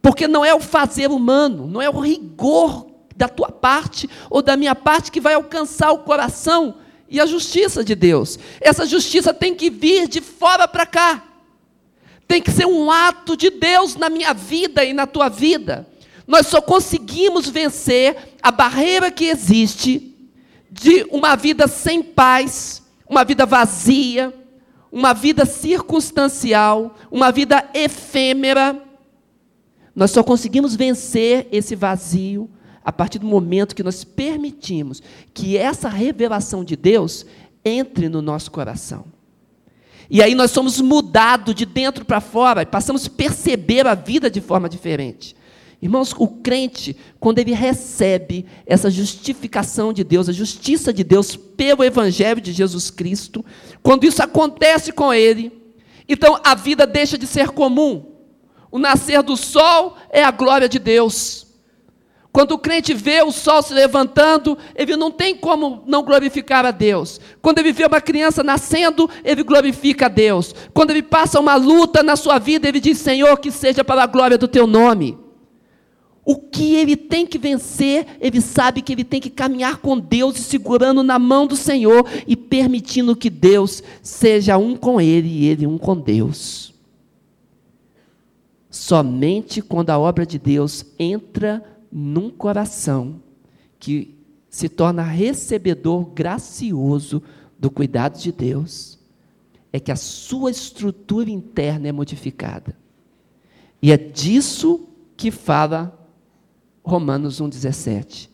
Porque 0.00 0.26
não 0.26 0.44
é 0.44 0.54
o 0.54 0.60
fazer 0.60 1.10
humano, 1.10 1.66
não 1.66 1.82
é 1.82 1.90
o 1.90 2.00
rigor 2.00 2.86
da 3.14 3.28
tua 3.28 3.52
parte 3.52 4.08
ou 4.30 4.40
da 4.40 4.56
minha 4.56 4.74
parte 4.74 5.12
que 5.12 5.20
vai 5.20 5.34
alcançar 5.34 5.92
o 5.92 5.98
coração 5.98 6.76
e 7.08 7.20
a 7.20 7.26
justiça 7.26 7.84
de 7.84 7.94
Deus. 7.94 8.38
Essa 8.60 8.86
justiça 8.86 9.34
tem 9.34 9.54
que 9.54 9.68
vir 9.68 10.08
de 10.08 10.22
fora 10.22 10.66
para 10.66 10.86
cá. 10.86 11.24
Tem 12.26 12.40
que 12.40 12.50
ser 12.50 12.64
um 12.64 12.90
ato 12.90 13.36
de 13.36 13.50
Deus 13.50 13.96
na 13.96 14.08
minha 14.08 14.32
vida 14.32 14.84
e 14.84 14.94
na 14.94 15.06
tua 15.06 15.28
vida. 15.28 15.86
Nós 16.26 16.46
só 16.46 16.60
conseguimos 16.62 17.48
vencer 17.48 18.16
a 18.40 18.50
barreira 18.52 19.10
que 19.10 19.26
existe 19.26 20.16
de 20.70 21.04
uma 21.10 21.34
vida 21.34 21.66
sem 21.66 22.02
paz, 22.02 22.79
uma 23.10 23.24
vida 23.24 23.44
vazia, 23.44 24.32
uma 24.92 25.12
vida 25.12 25.44
circunstancial, 25.44 26.94
uma 27.10 27.32
vida 27.32 27.68
efêmera. 27.74 28.80
Nós 29.96 30.12
só 30.12 30.22
conseguimos 30.22 30.76
vencer 30.76 31.48
esse 31.50 31.74
vazio 31.74 32.48
a 32.84 32.92
partir 32.92 33.18
do 33.18 33.26
momento 33.26 33.74
que 33.74 33.82
nós 33.82 34.04
permitimos 34.04 35.02
que 35.34 35.56
essa 35.56 35.88
revelação 35.88 36.62
de 36.62 36.76
Deus 36.76 37.26
entre 37.64 38.08
no 38.08 38.22
nosso 38.22 38.48
coração. 38.52 39.04
E 40.08 40.22
aí 40.22 40.34
nós 40.34 40.52
somos 40.52 40.80
mudados 40.80 41.54
de 41.54 41.66
dentro 41.66 42.04
para 42.04 42.20
fora, 42.20 42.62
e 42.62 42.66
passamos 42.66 43.06
a 43.06 43.10
perceber 43.10 43.86
a 43.88 43.94
vida 43.94 44.30
de 44.30 44.40
forma 44.40 44.68
diferente. 44.68 45.36
Irmãos, 45.82 46.14
o 46.18 46.28
crente, 46.28 46.94
quando 47.18 47.38
ele 47.38 47.54
recebe 47.54 48.44
essa 48.66 48.90
justificação 48.90 49.92
de 49.92 50.04
Deus, 50.04 50.28
a 50.28 50.32
justiça 50.32 50.92
de 50.92 51.02
Deus 51.02 51.36
pelo 51.36 51.82
Evangelho 51.82 52.40
de 52.40 52.52
Jesus 52.52 52.90
Cristo, 52.90 53.44
quando 53.82 54.04
isso 54.04 54.22
acontece 54.22 54.92
com 54.92 55.12
ele, 55.12 55.50
então 56.06 56.38
a 56.44 56.54
vida 56.54 56.86
deixa 56.86 57.16
de 57.16 57.26
ser 57.26 57.50
comum. 57.50 58.04
O 58.70 58.78
nascer 58.78 59.22
do 59.22 59.36
sol 59.36 59.96
é 60.10 60.22
a 60.22 60.30
glória 60.30 60.68
de 60.68 60.78
Deus. 60.78 61.46
Quando 62.32 62.52
o 62.52 62.58
crente 62.58 62.94
vê 62.94 63.22
o 63.22 63.32
sol 63.32 63.60
se 63.62 63.74
levantando, 63.74 64.56
ele 64.76 64.96
não 64.96 65.10
tem 65.10 65.34
como 65.34 65.82
não 65.86 66.02
glorificar 66.02 66.64
a 66.64 66.70
Deus. 66.70 67.20
Quando 67.42 67.58
ele 67.58 67.72
vê 67.72 67.84
uma 67.86 68.00
criança 68.00 68.44
nascendo, 68.44 69.10
ele 69.24 69.42
glorifica 69.42 70.06
a 70.06 70.08
Deus. 70.08 70.54
Quando 70.72 70.90
ele 70.90 71.02
passa 71.02 71.40
uma 71.40 71.56
luta 71.56 72.02
na 72.02 72.14
sua 72.14 72.38
vida, 72.38 72.68
ele 72.68 72.78
diz: 72.78 72.98
Senhor, 72.98 73.36
que 73.38 73.50
seja 73.50 73.82
para 73.82 74.04
a 74.04 74.06
glória 74.06 74.38
do 74.38 74.46
teu 74.46 74.66
nome. 74.66 75.18
O 76.24 76.36
que 76.36 76.74
ele 76.74 76.96
tem 76.96 77.26
que 77.26 77.38
vencer, 77.38 78.06
ele 78.20 78.40
sabe 78.40 78.82
que 78.82 78.92
ele 78.92 79.04
tem 79.04 79.20
que 79.20 79.30
caminhar 79.30 79.78
com 79.78 79.98
Deus 79.98 80.38
e 80.38 80.42
segurando 80.42 81.02
na 81.02 81.18
mão 81.18 81.46
do 81.46 81.56
Senhor 81.56 82.06
e 82.26 82.36
permitindo 82.36 83.16
que 83.16 83.30
Deus 83.30 83.82
seja 84.02 84.58
um 84.58 84.76
com 84.76 85.00
ele 85.00 85.28
e 85.28 85.46
ele 85.46 85.66
um 85.66 85.78
com 85.78 85.96
Deus. 85.96 86.74
Somente 88.68 89.60
quando 89.62 89.90
a 89.90 89.98
obra 89.98 90.24
de 90.26 90.38
Deus 90.38 90.84
entra 90.98 91.64
num 91.90 92.30
coração 92.30 93.20
que 93.78 94.14
se 94.48 94.68
torna 94.68 95.02
recebedor 95.02 96.04
gracioso 96.04 97.22
do 97.58 97.70
cuidado 97.70 98.18
de 98.18 98.30
Deus, 98.30 98.98
é 99.72 99.80
que 99.80 99.90
a 99.92 99.96
sua 99.96 100.50
estrutura 100.50 101.30
interna 101.30 101.88
é 101.88 101.92
modificada. 101.92 102.76
E 103.82 103.90
é 103.90 103.96
disso 103.96 104.88
que 105.16 105.30
fala 105.30 105.99
Romanos 106.82 107.40
1,17. 107.40 108.28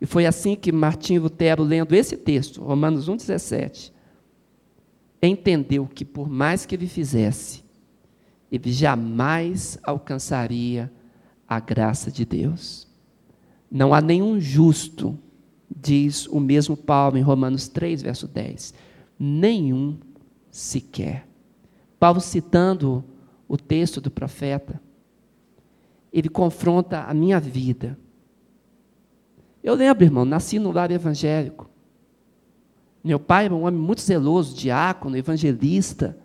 E 0.00 0.06
foi 0.06 0.26
assim 0.26 0.54
que 0.54 0.70
Martim 0.70 1.18
Lutero, 1.18 1.62
lendo 1.62 1.94
esse 1.94 2.16
texto, 2.16 2.62
Romanos 2.62 3.08
1,17, 3.08 3.92
entendeu 5.22 5.86
que 5.86 6.04
por 6.04 6.28
mais 6.28 6.66
que 6.66 6.74
ele 6.74 6.86
fizesse, 6.86 7.64
ele 8.50 8.70
jamais 8.72 9.78
alcançaria 9.82 10.92
a 11.48 11.58
graça 11.58 12.10
de 12.10 12.24
Deus. 12.24 12.86
Não 13.70 13.92
há 13.92 14.00
nenhum 14.00 14.38
justo, 14.40 15.18
diz 15.74 16.26
o 16.26 16.38
mesmo 16.38 16.76
Paulo 16.76 17.16
em 17.16 17.22
Romanos 17.22 17.68
3, 17.68 18.02
verso 18.02 18.28
10. 18.28 18.74
Nenhum 19.18 19.98
sequer. 20.50 21.26
Paulo 21.98 22.20
citando 22.20 23.04
o 23.48 23.56
texto 23.56 24.00
do 24.00 24.10
profeta, 24.10 24.80
ele 26.18 26.30
confronta 26.30 27.02
a 27.02 27.12
minha 27.12 27.38
vida. 27.38 27.98
Eu 29.62 29.74
lembro, 29.74 30.02
irmão, 30.02 30.24
nasci 30.24 30.58
no 30.58 30.72
lar 30.72 30.90
evangélico. 30.90 31.68
Meu 33.04 33.20
pai 33.20 33.44
era 33.44 33.54
um 33.54 33.66
homem 33.66 33.78
muito 33.78 34.00
zeloso, 34.00 34.56
diácono, 34.56 35.14
evangelista. 35.14 36.16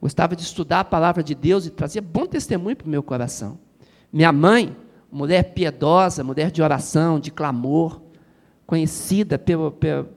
Gostava 0.00 0.34
de 0.34 0.40
estudar 0.40 0.80
a 0.80 0.84
palavra 0.84 1.22
de 1.22 1.34
Deus 1.34 1.66
e 1.66 1.70
trazia 1.70 2.00
bom 2.00 2.24
testemunho 2.24 2.74
para 2.74 2.86
o 2.86 2.90
meu 2.90 3.02
coração. 3.02 3.58
Minha 4.10 4.32
mãe, 4.32 4.74
mulher 5.12 5.52
piedosa, 5.52 6.24
mulher 6.24 6.50
de 6.50 6.62
oração, 6.62 7.20
de 7.20 7.30
clamor, 7.30 8.00
conhecida 8.66 9.38
pelo, 9.38 9.70
pelo, 9.70 10.08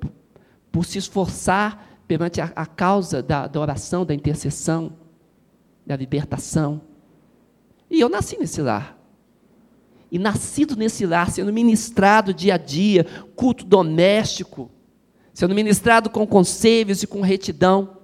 por 0.71 0.85
se 0.85 0.97
esforçar 0.97 1.99
perante 2.07 2.39
a, 2.39 2.53
a 2.55 2.65
causa 2.65 3.21
da, 3.21 3.47
da 3.47 3.59
oração, 3.59 4.05
da 4.05 4.15
intercessão, 4.15 4.93
da 5.85 5.97
libertação. 5.97 6.87
E 7.89 7.99
eu 7.99 8.09
nasci 8.09 8.37
nesse 8.39 8.61
lar. 8.61 8.97
E 10.11 10.17
nascido 10.17 10.75
nesse 10.75 11.05
lar, 11.05 11.29
sendo 11.31 11.53
ministrado 11.53 12.33
dia 12.33 12.55
a 12.55 12.57
dia, 12.57 13.05
culto 13.35 13.63
doméstico, 13.63 14.71
sendo 15.33 15.53
ministrado 15.55 16.09
com 16.09 16.25
conselhos 16.25 17.03
e 17.03 17.07
com 17.07 17.21
retidão. 17.21 17.97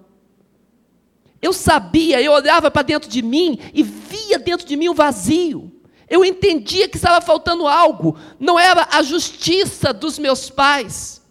Eu 1.42 1.52
sabia, 1.54 2.22
eu 2.22 2.32
olhava 2.32 2.72
para 2.72 2.82
dentro 2.82 3.10
de 3.10 3.22
mim 3.22 3.60
e 3.74 3.84
via 3.84 4.40
dentro 4.40 4.66
de 4.66 4.76
mim 4.76 4.90
o 4.90 4.94
vazio. 4.94 5.72
Eu 6.10 6.24
entendia 6.24 6.88
que 6.88 6.98
estava 6.98 7.20
faltando 7.20 7.68
algo. 7.68 8.18
Não 8.40 8.60
era 8.60 8.88
a 8.92 9.02
justiça 9.02 9.92
dos 9.92 10.20
meus 10.20 10.50
pais. 10.50 11.22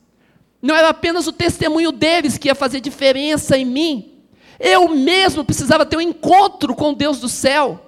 Não 0.61 0.75
era 0.75 0.89
apenas 0.89 1.27
o 1.27 1.33
testemunho 1.33 1.93
deles 1.93 2.39
que 2.39 2.49
ia 2.49 2.55
fazer 2.55 2.81
diferença 2.81 3.57
em 3.57 3.65
mim. 3.65 4.15
Eu 4.59 4.89
mesmo 4.89 5.45
precisava 5.45 5.87
ter 5.87 5.97
um 5.97 6.01
encontro 6.01 6.75
com 6.75 6.95
Deus 6.95 7.21
do 7.21 7.29
céu. 7.29 7.84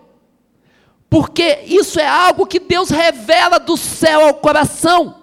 Porque 1.08 1.60
isso 1.66 2.00
é 2.00 2.06
algo 2.06 2.46
que 2.46 2.58
Deus 2.58 2.90
revela 2.90 3.58
do 3.58 3.76
céu 3.76 4.26
ao 4.26 4.34
coração. 4.34 5.22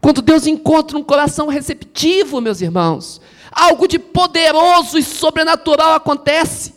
Quando 0.00 0.22
Deus 0.22 0.46
encontra 0.46 0.96
um 0.96 1.02
coração 1.02 1.48
receptivo, 1.48 2.40
meus 2.40 2.60
irmãos, 2.60 3.20
algo 3.50 3.88
de 3.88 3.98
poderoso 3.98 4.98
e 4.98 5.02
sobrenatural 5.02 5.94
acontece. 5.94 6.74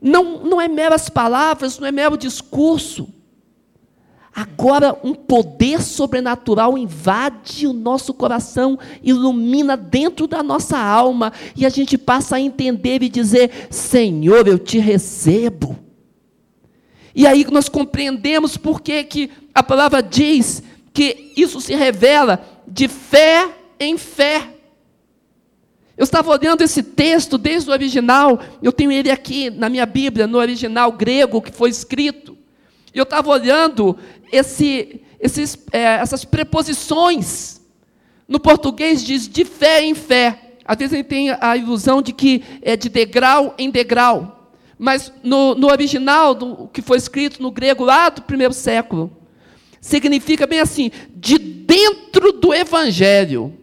Não, 0.00 0.44
não 0.44 0.60
é 0.60 0.68
meras 0.68 1.08
palavras, 1.08 1.78
não 1.78 1.86
é 1.86 1.92
mero 1.92 2.16
discurso. 2.16 3.08
Agora, 4.34 4.96
um 5.02 5.14
poder 5.14 5.82
sobrenatural 5.82 6.78
invade 6.78 7.66
o 7.66 7.72
nosso 7.72 8.14
coração, 8.14 8.78
ilumina 9.02 9.76
dentro 9.76 10.28
da 10.28 10.44
nossa 10.44 10.78
alma, 10.78 11.32
e 11.56 11.66
a 11.66 11.68
gente 11.68 11.98
passa 11.98 12.36
a 12.36 12.40
entender 12.40 13.02
e 13.02 13.08
dizer: 13.08 13.66
Senhor, 13.68 14.46
eu 14.46 14.56
te 14.56 14.78
recebo. 14.78 15.76
E 17.18 17.26
aí 17.26 17.44
nós 17.50 17.68
compreendemos 17.68 18.56
por 18.56 18.80
que, 18.80 19.02
que 19.02 19.30
a 19.52 19.60
palavra 19.60 20.00
diz 20.00 20.62
que 20.94 21.32
isso 21.36 21.60
se 21.60 21.74
revela 21.74 22.40
de 22.64 22.86
fé 22.86 23.50
em 23.80 23.98
fé. 23.98 24.48
Eu 25.96 26.04
estava 26.04 26.30
olhando 26.30 26.62
esse 26.62 26.80
texto 26.80 27.36
desde 27.36 27.68
o 27.68 27.72
original, 27.72 28.38
eu 28.62 28.70
tenho 28.70 28.92
ele 28.92 29.10
aqui 29.10 29.50
na 29.50 29.68
minha 29.68 29.84
Bíblia, 29.84 30.28
no 30.28 30.38
original 30.38 30.92
grego 30.92 31.42
que 31.42 31.50
foi 31.50 31.70
escrito. 31.70 32.38
Eu 32.94 33.02
estava 33.02 33.28
olhando 33.30 33.98
esse, 34.30 35.00
esses, 35.18 35.58
é, 35.72 35.94
essas 35.94 36.24
preposições. 36.24 37.60
No 38.28 38.38
português 38.38 39.04
diz 39.04 39.28
de 39.28 39.44
fé 39.44 39.82
em 39.82 39.96
fé. 39.96 40.52
Às 40.64 40.76
vezes 40.76 40.92
a 40.92 40.96
gente 40.98 41.06
tem 41.06 41.30
a 41.40 41.56
ilusão 41.56 42.00
de 42.00 42.12
que 42.12 42.44
é 42.62 42.76
de 42.76 42.88
degrau 42.88 43.56
em 43.58 43.70
degrau. 43.70 44.37
Mas 44.78 45.12
no, 45.22 45.54
no 45.54 45.68
original, 45.68 46.34
do, 46.34 46.68
que 46.72 46.80
foi 46.80 46.98
escrito 46.98 47.42
no 47.42 47.50
grego 47.50 47.84
lá 47.84 48.08
do 48.08 48.22
primeiro 48.22 48.54
século, 48.54 49.10
significa 49.80 50.46
bem 50.46 50.60
assim: 50.60 50.90
de 51.14 51.38
dentro 51.38 52.32
do 52.32 52.54
evangelho. 52.54 53.54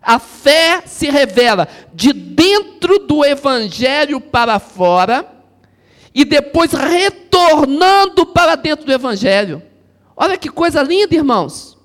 A 0.00 0.18
fé 0.18 0.82
se 0.84 1.08
revela 1.08 1.66
de 1.94 2.12
dentro 2.12 2.98
do 2.98 3.24
evangelho 3.24 4.20
para 4.20 4.58
fora 4.58 5.34
e 6.14 6.24
depois 6.24 6.72
retornando 6.72 8.24
para 8.24 8.54
dentro 8.54 8.86
do 8.86 8.92
Evangelho. 8.92 9.60
Olha 10.16 10.38
que 10.38 10.48
coisa 10.48 10.80
linda, 10.80 11.14
irmãos. 11.14 11.76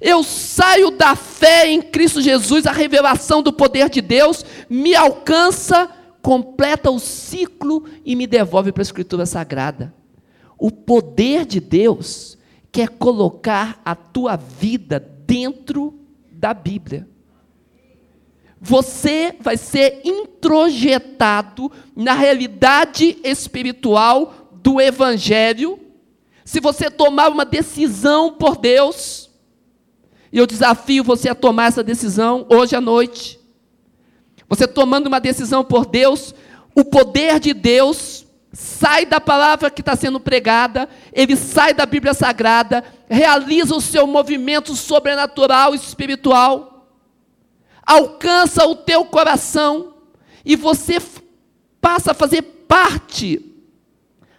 Eu 0.00 0.24
saio 0.24 0.90
da 0.90 1.14
fé 1.14 1.68
em 1.68 1.80
Cristo 1.80 2.20
Jesus, 2.20 2.66
a 2.66 2.72
revelação 2.72 3.40
do 3.40 3.52
poder 3.52 3.88
de 3.88 4.00
Deus 4.00 4.44
me 4.68 4.94
alcança, 4.96 5.88
completa 6.28 6.90
o 6.90 6.98
ciclo 6.98 7.84
e 8.04 8.14
me 8.14 8.26
devolve 8.26 8.70
para 8.70 8.82
a 8.82 8.84
Escritura 8.84 9.24
Sagrada. 9.24 9.94
O 10.58 10.70
poder 10.70 11.46
de 11.46 11.58
Deus 11.58 12.36
quer 12.70 12.90
colocar 12.90 13.80
a 13.82 13.94
tua 13.94 14.36
vida 14.36 15.00
dentro 15.00 15.98
da 16.30 16.52
Bíblia 16.52 17.08
você 18.60 19.34
vai 19.40 19.56
ser 19.56 20.00
introjetado 20.04 21.70
na 21.94 22.12
realidade 22.12 23.16
espiritual 23.22 24.50
do 24.52 24.80
Evangelho, 24.80 25.78
se 26.44 26.60
você 26.60 26.90
tomar 26.90 27.30
uma 27.30 27.44
decisão 27.44 28.32
por 28.32 28.56
Deus, 28.56 29.30
e 30.32 30.38
eu 30.38 30.46
desafio 30.46 31.04
você 31.04 31.28
a 31.28 31.34
tomar 31.34 31.66
essa 31.66 31.82
decisão 31.82 32.46
hoje 32.50 32.74
à 32.74 32.80
noite. 32.80 33.37
Você 34.48 34.66
tomando 34.66 35.06
uma 35.06 35.20
decisão 35.20 35.64
por 35.64 35.86
Deus, 35.86 36.34
o 36.74 36.84
poder 36.84 37.38
de 37.38 37.52
Deus 37.52 38.26
sai 38.52 39.04
da 39.04 39.20
palavra 39.20 39.70
que 39.70 39.82
está 39.82 39.94
sendo 39.94 40.18
pregada, 40.18 40.88
ele 41.12 41.36
sai 41.36 41.74
da 41.74 41.84
Bíblia 41.84 42.14
Sagrada, 42.14 42.82
realiza 43.08 43.74
o 43.74 43.80
seu 43.80 44.06
movimento 44.06 44.74
sobrenatural 44.74 45.74
espiritual 45.74 46.78
alcança 47.88 48.66
o 48.66 48.76
teu 48.76 49.06
coração 49.06 49.94
e 50.44 50.54
você 50.54 50.98
passa 51.80 52.10
a 52.10 52.14
fazer 52.14 52.42
parte 52.42 53.42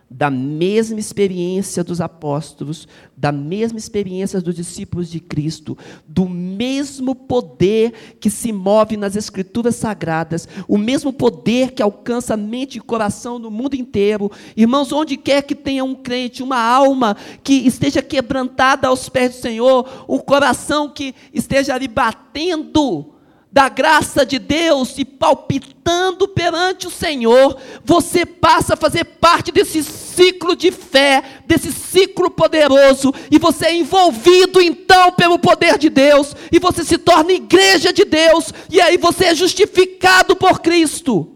da 0.09 0.31
mesma 0.31 0.99
experiência 0.99 1.83
dos 1.83 2.01
apóstolos, 2.01 2.87
da 3.15 3.31
mesma 3.31 3.77
experiência 3.77 4.41
dos 4.41 4.55
discípulos 4.55 5.09
de 5.09 5.19
Cristo, 5.19 5.77
do 6.07 6.27
mesmo 6.27 7.13
poder 7.13 8.15
que 8.19 8.29
se 8.29 8.51
move 8.51 8.97
nas 8.97 9.15
Escrituras 9.15 9.75
sagradas, 9.75 10.47
o 10.67 10.77
mesmo 10.77 11.13
poder 11.13 11.71
que 11.71 11.83
alcança 11.83 12.35
mente 12.35 12.77
e 12.77 12.81
coração 12.81 13.39
do 13.39 13.51
mundo 13.51 13.75
inteiro. 13.75 14.31
Irmãos, 14.57 14.91
onde 14.91 15.15
quer 15.15 15.43
que 15.43 15.53
tenha 15.53 15.83
um 15.83 15.93
crente, 15.93 16.41
uma 16.41 16.59
alma 16.59 17.15
que 17.43 17.53
esteja 17.53 18.01
quebrantada 18.01 18.87
aos 18.87 19.09
pés 19.09 19.35
do 19.35 19.41
Senhor, 19.41 20.05
o 20.07 20.19
coração 20.19 20.89
que 20.89 21.13
esteja 21.31 21.75
ali 21.75 21.87
batendo, 21.87 23.18
da 23.51 23.67
graça 23.67 24.23
de 24.25 24.38
Deus 24.38 24.97
e 24.97 25.03
palpitando 25.05 26.27
perante 26.27 26.85
o 26.85 26.91
Senhor, 26.91 27.57
você 27.83 28.23
passa 28.25 28.75
a 28.75 28.77
fazer 28.77 29.03
parte 29.03 29.51
desse 29.51 29.83
ciclo 29.83 30.55
de 30.55 30.71
fé, 30.71 31.41
desse 31.47 31.71
ciclo 31.71 32.29
poderoso, 32.29 33.12
e 33.31 33.39
você 33.39 33.65
é 33.65 33.75
envolvido 33.75 34.62
então 34.62 35.12
pelo 35.13 35.39
poder 35.39 35.79
de 35.79 35.89
Deus, 35.89 36.35
e 36.51 36.59
você 36.59 36.83
se 36.83 36.97
torna 36.99 37.31
igreja 37.31 37.91
de 37.91 38.05
Deus, 38.05 38.53
e 38.69 38.79
aí 38.79 38.97
você 38.97 39.25
é 39.25 39.35
justificado 39.35 40.35
por 40.35 40.59
Cristo, 40.59 41.31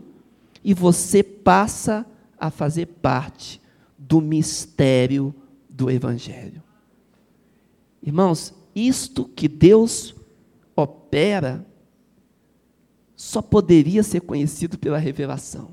e 0.63 0.73
você 0.73 1.23
passa 1.23 2.05
a 2.37 2.51
fazer 2.51 2.85
parte 2.85 3.59
do 3.97 4.21
mistério 4.21 5.33
do 5.67 5.89
Evangelho. 5.89 6.61
Irmãos, 8.03 8.53
isto 8.75 9.25
que 9.35 9.47
Deus 9.47 10.13
opera, 10.75 11.65
só 13.15 13.41
poderia 13.41 14.03
ser 14.03 14.21
conhecido 14.21 14.77
pela 14.77 14.97
revelação. 14.97 15.69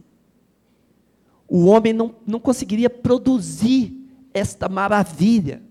O 1.48 1.66
homem 1.66 1.92
não, 1.92 2.14
não 2.26 2.38
conseguiria 2.38 2.88
produzir 2.88 3.92
esta 4.33 4.68
maravilha. 4.68 5.62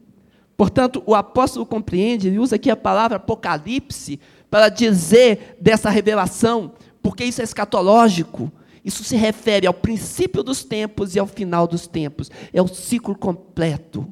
Portanto, 0.57 1.01
o 1.05 1.15
apóstolo 1.15 1.65
compreende, 1.65 2.27
ele 2.27 2.39
usa 2.39 2.57
aqui 2.57 2.69
a 2.69 2.75
palavra 2.75 3.15
apocalipse 3.15 4.19
para 4.49 4.67
dizer 4.67 5.57
dessa 5.61 5.89
revelação, 5.89 6.73
porque 7.01 7.23
isso 7.23 7.39
é 7.39 7.43
escatológico. 7.43 8.51
Isso 8.83 9.03
se 9.03 9.15
refere 9.15 9.67
ao 9.67 9.73
princípio 9.73 10.43
dos 10.43 10.63
tempos 10.63 11.15
e 11.15 11.19
ao 11.19 11.27
final 11.27 11.67
dos 11.67 11.87
tempos. 11.87 12.29
É 12.51 12.61
o 12.61 12.67
ciclo 12.67 13.15
completo. 13.15 14.11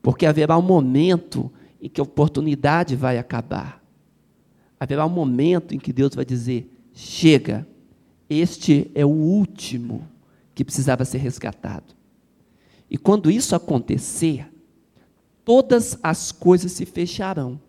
Porque 0.00 0.24
haverá 0.24 0.56
um 0.56 0.62
momento 0.62 1.52
em 1.80 1.88
que 1.88 2.00
a 2.00 2.04
oportunidade 2.04 2.96
vai 2.96 3.18
acabar 3.18 3.79
haverá 4.80 5.04
um 5.04 5.10
momento 5.10 5.74
em 5.74 5.78
que 5.78 5.92
Deus 5.92 6.14
vai 6.14 6.24
dizer: 6.24 6.72
chega, 6.94 7.68
este 8.28 8.90
é 8.94 9.04
o 9.04 9.10
último 9.10 10.08
que 10.54 10.64
precisava 10.64 11.04
ser 11.04 11.18
resgatado. 11.18 11.94
E 12.90 12.96
quando 12.96 13.30
isso 13.30 13.54
acontecer, 13.54 14.50
todas 15.44 15.98
as 16.02 16.32
coisas 16.32 16.72
se 16.72 16.86
fecharão. 16.86 17.60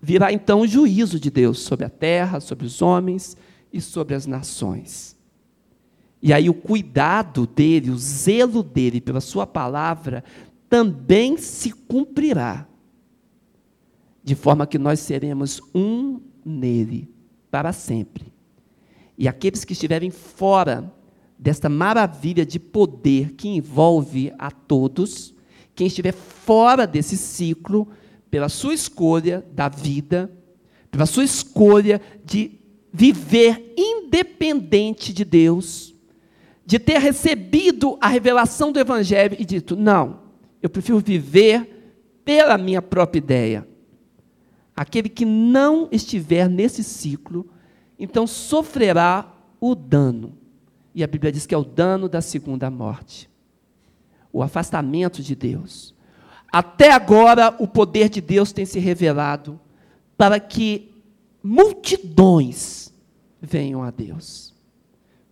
Virá 0.00 0.32
então 0.32 0.60
o 0.60 0.66
juízo 0.66 1.18
de 1.18 1.30
Deus 1.30 1.60
sobre 1.60 1.84
a 1.84 1.90
terra, 1.90 2.40
sobre 2.40 2.66
os 2.66 2.80
homens 2.80 3.36
e 3.72 3.80
sobre 3.80 4.14
as 4.14 4.26
nações. 4.26 5.16
E 6.22 6.32
aí 6.32 6.48
o 6.48 6.54
cuidado 6.54 7.46
dele, 7.46 7.90
o 7.90 7.98
zelo 7.98 8.62
dele 8.62 9.00
pela 9.00 9.20
sua 9.20 9.46
palavra 9.46 10.24
também 10.70 11.36
se 11.36 11.70
cumprirá 11.70 12.66
de 14.24 14.34
forma 14.34 14.66
que 14.66 14.78
nós 14.78 15.00
seremos 15.00 15.60
um 15.74 16.18
nele 16.42 17.10
para 17.50 17.72
sempre. 17.72 18.32
E 19.18 19.28
aqueles 19.28 19.64
que 19.64 19.74
estiverem 19.74 20.10
fora 20.10 20.90
desta 21.38 21.68
maravilha 21.68 22.44
de 22.46 22.58
poder 22.58 23.32
que 23.32 23.48
envolve 23.48 24.32
a 24.38 24.50
todos, 24.50 25.34
quem 25.74 25.86
estiver 25.86 26.12
fora 26.12 26.86
desse 26.86 27.18
ciclo, 27.18 27.86
pela 28.30 28.48
sua 28.48 28.72
escolha 28.72 29.44
da 29.52 29.68
vida, 29.68 30.32
pela 30.90 31.04
sua 31.04 31.24
escolha 31.24 32.00
de 32.24 32.52
viver 32.90 33.74
independente 33.76 35.12
de 35.12 35.24
Deus, 35.24 35.94
de 36.64 36.78
ter 36.78 36.98
recebido 36.98 37.98
a 38.00 38.08
revelação 38.08 38.72
do 38.72 38.80
Evangelho 38.80 39.36
e 39.38 39.44
dito: 39.44 39.76
não, 39.76 40.20
eu 40.62 40.70
prefiro 40.70 40.98
viver 40.98 42.22
pela 42.24 42.56
minha 42.56 42.80
própria 42.80 43.18
ideia 43.18 43.73
Aquele 44.76 45.08
que 45.08 45.24
não 45.24 45.88
estiver 45.92 46.48
nesse 46.48 46.82
ciclo, 46.82 47.48
então 47.98 48.26
sofrerá 48.26 49.32
o 49.60 49.74
dano. 49.74 50.36
E 50.94 51.02
a 51.02 51.06
Bíblia 51.06 51.32
diz 51.32 51.46
que 51.46 51.54
é 51.54 51.58
o 51.58 51.64
dano 51.64 52.08
da 52.08 52.20
segunda 52.20 52.70
morte 52.70 53.28
o 54.34 54.42
afastamento 54.42 55.22
de 55.22 55.36
Deus. 55.36 55.94
Até 56.50 56.90
agora, 56.90 57.54
o 57.60 57.68
poder 57.68 58.08
de 58.08 58.20
Deus 58.20 58.52
tem 58.52 58.66
se 58.66 58.80
revelado 58.80 59.60
para 60.16 60.40
que 60.40 60.90
multidões 61.40 62.92
venham 63.40 63.80
a 63.80 63.92
Deus, 63.92 64.52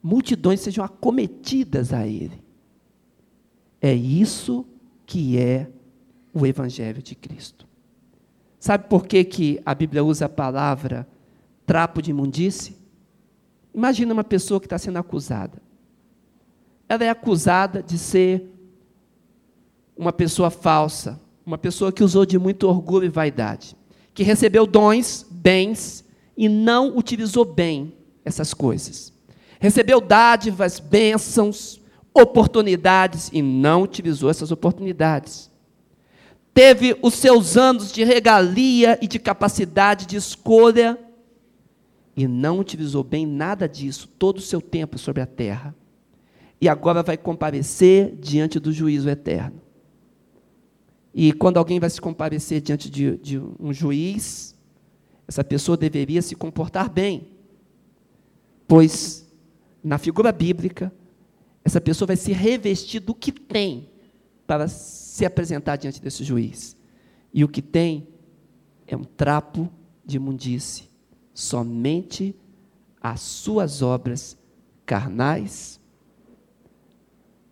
multidões 0.01 0.61
sejam 0.61 0.85
acometidas 0.85 1.93
a 1.93 2.07
Ele. 2.07 2.41
É 3.81 3.93
isso 3.93 4.65
que 5.05 5.37
é 5.37 5.69
o 6.33 6.47
Evangelho 6.47 7.03
de 7.03 7.17
Cristo. 7.17 7.67
Sabe 8.63 8.87
por 8.87 9.09
que, 9.09 9.25
que 9.25 9.61
a 9.67 9.75
Bíblia 9.75 10.05
usa 10.05 10.27
a 10.27 10.29
palavra 10.29 11.05
trapo 11.67 12.01
de 12.01 12.13
imundície? 12.13 12.77
Imagina 13.75 14.15
uma 14.15 14.23
pessoa 14.23 14.61
que 14.61 14.67
está 14.67 14.79
sendo 14.79 14.99
acusada. 14.99 15.61
Ela 16.89 17.03
é 17.03 17.09
acusada 17.09 17.83
de 17.83 17.99
ser 17.99 18.55
uma 19.97 20.13
pessoa 20.13 20.49
falsa, 20.49 21.21
uma 21.45 21.59
pessoa 21.59 21.91
que 21.91 22.05
usou 22.05 22.25
de 22.25 22.39
muito 22.39 22.69
orgulho 22.69 23.05
e 23.05 23.09
vaidade, 23.09 23.77
que 24.15 24.23
recebeu 24.23 24.65
dons, 24.65 25.27
bens 25.29 26.05
e 26.37 26.49
não 26.49 26.97
utilizou 26.97 27.45
bem 27.45 27.93
essas 28.25 28.55
coisas. 28.55 29.13
Recebeu 29.59 30.01
dádivas, 30.01 30.79
bênçãos, 30.79 31.81
oportunidades 32.15 33.29
e 33.33 33.43
não 33.43 33.83
utilizou 33.83 34.31
essas 34.31 34.53
oportunidades. 34.53 35.51
Teve 36.55 36.97
os 37.01 37.15
seus 37.15 37.57
anos 37.57 37.91
de 37.91 38.05
regalia 38.05 38.99
e 39.01 39.07
de 39.07 39.19
capacidade 39.19 40.07
de 40.07 40.17
escolha 40.17 40.99
e 42.15 42.29
não 42.29 42.59
utilizou 42.59 43.03
bem 43.03 43.27
nada 43.27 43.69
disso, 43.69 44.07
todo 44.19 44.39
o 44.39 44.43
seu 44.43 44.61
tempo 44.61 44.99
sobre 44.99 45.23
a 45.23 45.27
terra. 45.27 45.75
E 46.61 46.69
agora 46.69 47.03
vai 47.03 47.17
comparecer 47.17 48.15
diante 48.17 48.61
do 48.61 48.73
juízo 48.73 49.09
eterno. 49.09 49.61
E 51.15 51.33
quando 51.33 51.57
alguém 51.57 51.81
vai 51.81 51.91
se 51.91 52.01
comparecer 52.01 52.61
diante 52.61 52.91
de, 52.91 53.17
de 53.17 53.39
um 53.59 53.73
juiz, 53.73 54.55
essa 55.27 55.43
pessoa 55.43 55.77
deveria 55.77 56.23
se 56.23 56.35
comportar 56.35 56.91
bem, 56.91 57.29
pois 58.69 59.27
na 59.83 59.99
figura 59.99 60.31
bíblica, 60.31 60.93
essa 61.65 61.81
pessoa 61.81 62.07
vai 62.07 62.17
se 62.17 62.33
revestir 62.33 63.01
do 63.01 63.15
que 63.15 63.33
tem 63.33 63.89
para 64.47 64.69
se 65.13 65.27
apresentar 65.27 65.77
diante 65.77 66.01
desse 66.01 66.25
juiz. 66.25 66.75
E 67.35 67.45
o 67.45 67.49
que 67.49 67.61
tem 67.61 68.09
é 68.87 68.97
um 68.97 69.05
trapo 69.05 69.71
de 70.03 70.17
imundície. 70.17 70.89
Somente 71.35 72.35
as 72.99 73.21
suas 73.21 73.83
obras 73.83 74.39
carnais, 74.87 75.79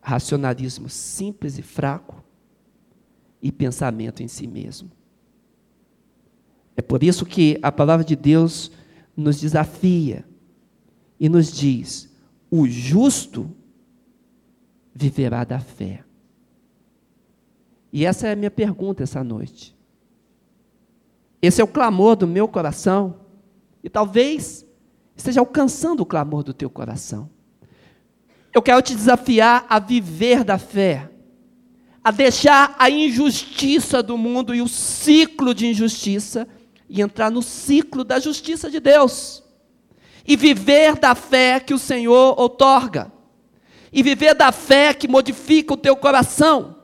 racionalismo 0.00 0.88
simples 0.88 1.58
e 1.58 1.62
fraco, 1.62 2.24
e 3.42 3.52
pensamento 3.52 4.22
em 4.22 4.28
si 4.28 4.46
mesmo. 4.46 4.90
É 6.74 6.80
por 6.80 7.02
isso 7.02 7.26
que 7.26 7.58
a 7.60 7.70
palavra 7.70 8.06
de 8.06 8.16
Deus 8.16 8.72
nos 9.14 9.38
desafia 9.38 10.24
e 11.18 11.28
nos 11.28 11.52
diz: 11.52 12.08
o 12.50 12.66
justo 12.66 13.54
viverá 14.94 15.44
da 15.44 15.60
fé. 15.60 16.04
E 17.92 18.04
essa 18.04 18.28
é 18.28 18.32
a 18.32 18.36
minha 18.36 18.50
pergunta 18.50 19.02
essa 19.02 19.22
noite. 19.24 19.76
Esse 21.42 21.60
é 21.60 21.64
o 21.64 21.68
clamor 21.68 22.16
do 22.16 22.26
meu 22.26 22.46
coração, 22.46 23.16
e 23.82 23.88
talvez 23.88 24.66
esteja 25.16 25.40
alcançando 25.40 26.00
o 26.00 26.06
clamor 26.06 26.42
do 26.42 26.52
teu 26.52 26.68
coração. 26.68 27.30
Eu 28.52 28.60
quero 28.60 28.82
te 28.82 28.94
desafiar 28.94 29.64
a 29.68 29.78
viver 29.78 30.44
da 30.44 30.58
fé 30.58 31.10
a 32.02 32.10
deixar 32.10 32.74
a 32.78 32.88
injustiça 32.88 34.02
do 34.02 34.16
mundo 34.16 34.54
e 34.54 34.62
o 34.62 34.68
ciclo 34.68 35.54
de 35.54 35.66
injustiça 35.66 36.48
e 36.88 37.00
entrar 37.00 37.30
no 37.30 37.42
ciclo 37.42 38.02
da 38.02 38.18
justiça 38.18 38.70
de 38.70 38.80
Deus. 38.80 39.42
E 40.26 40.36
viver 40.36 40.96
da 40.96 41.14
fé 41.14 41.60
que 41.60 41.74
o 41.74 41.78
Senhor 41.78 42.38
outorga. 42.40 43.12
E 43.92 44.02
viver 44.02 44.34
da 44.34 44.50
fé 44.50 44.94
que 44.94 45.06
modifica 45.06 45.74
o 45.74 45.76
teu 45.76 45.94
coração. 45.94 46.76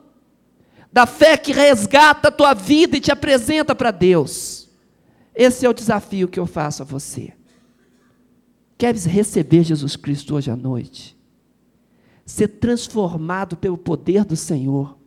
Da 0.97 1.05
fé 1.05 1.37
que 1.37 1.51
resgata 1.51 2.29
a 2.29 2.31
tua 2.31 2.55
vida 2.55 2.97
e 2.97 2.99
te 2.99 3.11
apresenta 3.11 3.75
para 3.75 3.91
Deus. 3.91 4.67
Esse 5.35 5.63
é 5.63 5.69
o 5.69 5.73
desafio 5.73 6.27
que 6.27 6.39
eu 6.39 6.47
faço 6.47 6.81
a 6.81 6.85
você. 6.85 7.33
Queres 8.79 9.05
receber 9.05 9.63
Jesus 9.63 9.95
Cristo 9.95 10.33
hoje 10.33 10.49
à 10.49 10.55
noite? 10.55 11.15
Ser 12.25 12.47
transformado 12.47 13.55
pelo 13.55 13.77
poder 13.77 14.25
do 14.25 14.35
Senhor 14.35 14.97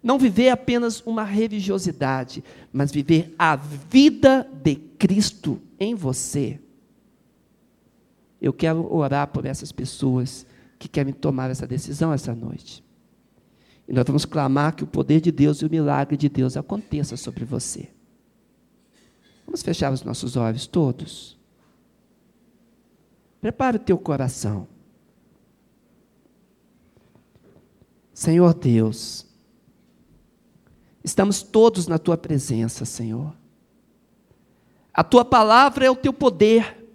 não 0.00 0.16
viver 0.16 0.50
apenas 0.50 1.00
uma 1.00 1.24
religiosidade, 1.24 2.44
mas 2.72 2.92
viver 2.92 3.34
a 3.36 3.56
vida 3.56 4.48
de 4.62 4.76
Cristo 4.76 5.60
em 5.76 5.96
você. 5.96 6.60
Eu 8.40 8.52
quero 8.52 8.94
orar 8.94 9.26
por 9.26 9.44
essas 9.44 9.72
pessoas 9.72 10.46
que 10.78 10.86
querem 10.86 11.12
tomar 11.12 11.50
essa 11.50 11.66
decisão 11.66 12.12
essa 12.12 12.32
noite. 12.32 12.86
E 13.88 13.92
nós 13.92 14.04
vamos 14.06 14.24
clamar 14.24 14.76
que 14.76 14.84
o 14.84 14.86
poder 14.86 15.20
de 15.20 15.32
Deus 15.32 15.62
e 15.62 15.64
o 15.66 15.70
milagre 15.70 16.16
de 16.16 16.28
Deus 16.28 16.56
aconteça 16.56 17.16
sobre 17.16 17.44
você. 17.44 17.88
Vamos 19.46 19.62
fechar 19.62 19.90
os 19.92 20.02
nossos 20.02 20.36
olhos 20.36 20.66
todos. 20.66 21.38
Prepare 23.40 23.78
o 23.78 23.80
teu 23.80 23.96
coração. 23.96 24.68
Senhor 28.12 28.52
Deus, 28.52 29.28
Estamos 31.08 31.42
todos 31.42 31.86
na 31.86 31.98
tua 31.98 32.18
presença, 32.18 32.84
Senhor. 32.84 33.34
A 34.92 35.02
tua 35.02 35.24
palavra 35.24 35.86
é 35.86 35.90
o 35.90 35.96
teu 35.96 36.12
poder. 36.12 36.86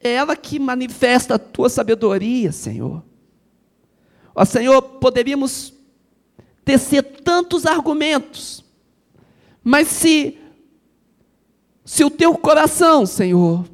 É 0.00 0.14
ela 0.14 0.36
que 0.36 0.58
manifesta 0.58 1.36
a 1.36 1.38
tua 1.38 1.68
sabedoria, 1.68 2.50
Senhor. 2.50 3.04
Ó 4.34 4.44
Senhor, 4.44 4.82
poderíamos 4.82 5.72
tecer 6.66 7.00
tantos 7.22 7.64
argumentos, 7.64 8.64
mas 9.62 9.86
se 9.86 10.36
se 11.84 12.04
o 12.04 12.10
teu 12.10 12.36
coração, 12.36 13.06
Senhor, 13.06 13.64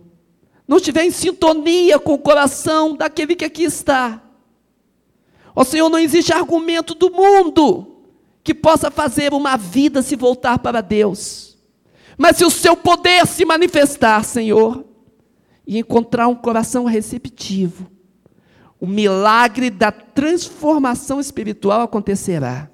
não 0.69 0.77
estiver 0.77 1.03
em 1.05 1.11
sintonia 1.11 1.99
com 1.99 2.13
o 2.13 2.19
coração 2.19 2.95
daquele 2.95 3.35
que 3.35 3.47
aqui 3.47 3.63
está, 3.63 4.23
ó 5.57 5.65
Senhor, 5.65 5.89
não 5.89 5.99
existe 5.99 6.35
argumento 6.35 6.95
do 6.95 7.11
mundo 7.11 8.05
que 8.45 8.53
possa 8.53 8.91
fazer 8.91 9.33
uma 9.33 9.57
vida 9.57 10.03
se 10.03 10.15
voltar 10.15 10.59
para 10.59 10.83
Deus. 10.83 11.57
Mas 12.19 12.37
se 12.37 12.45
o 12.45 12.51
seu 12.51 12.77
poder 12.77 13.27
se 13.27 13.47
manifestar, 13.47 14.23
Senhor, 14.23 14.85
e 15.67 15.79
encontrar 15.79 16.29
um 16.29 16.35
coração 16.35 16.85
receptivo, 16.85 17.91
o 18.79 18.87
milagre 18.87 19.71
da 19.71 19.91
transformação 19.91 21.19
espiritual 21.19 21.81
acontecerá. 21.81 22.72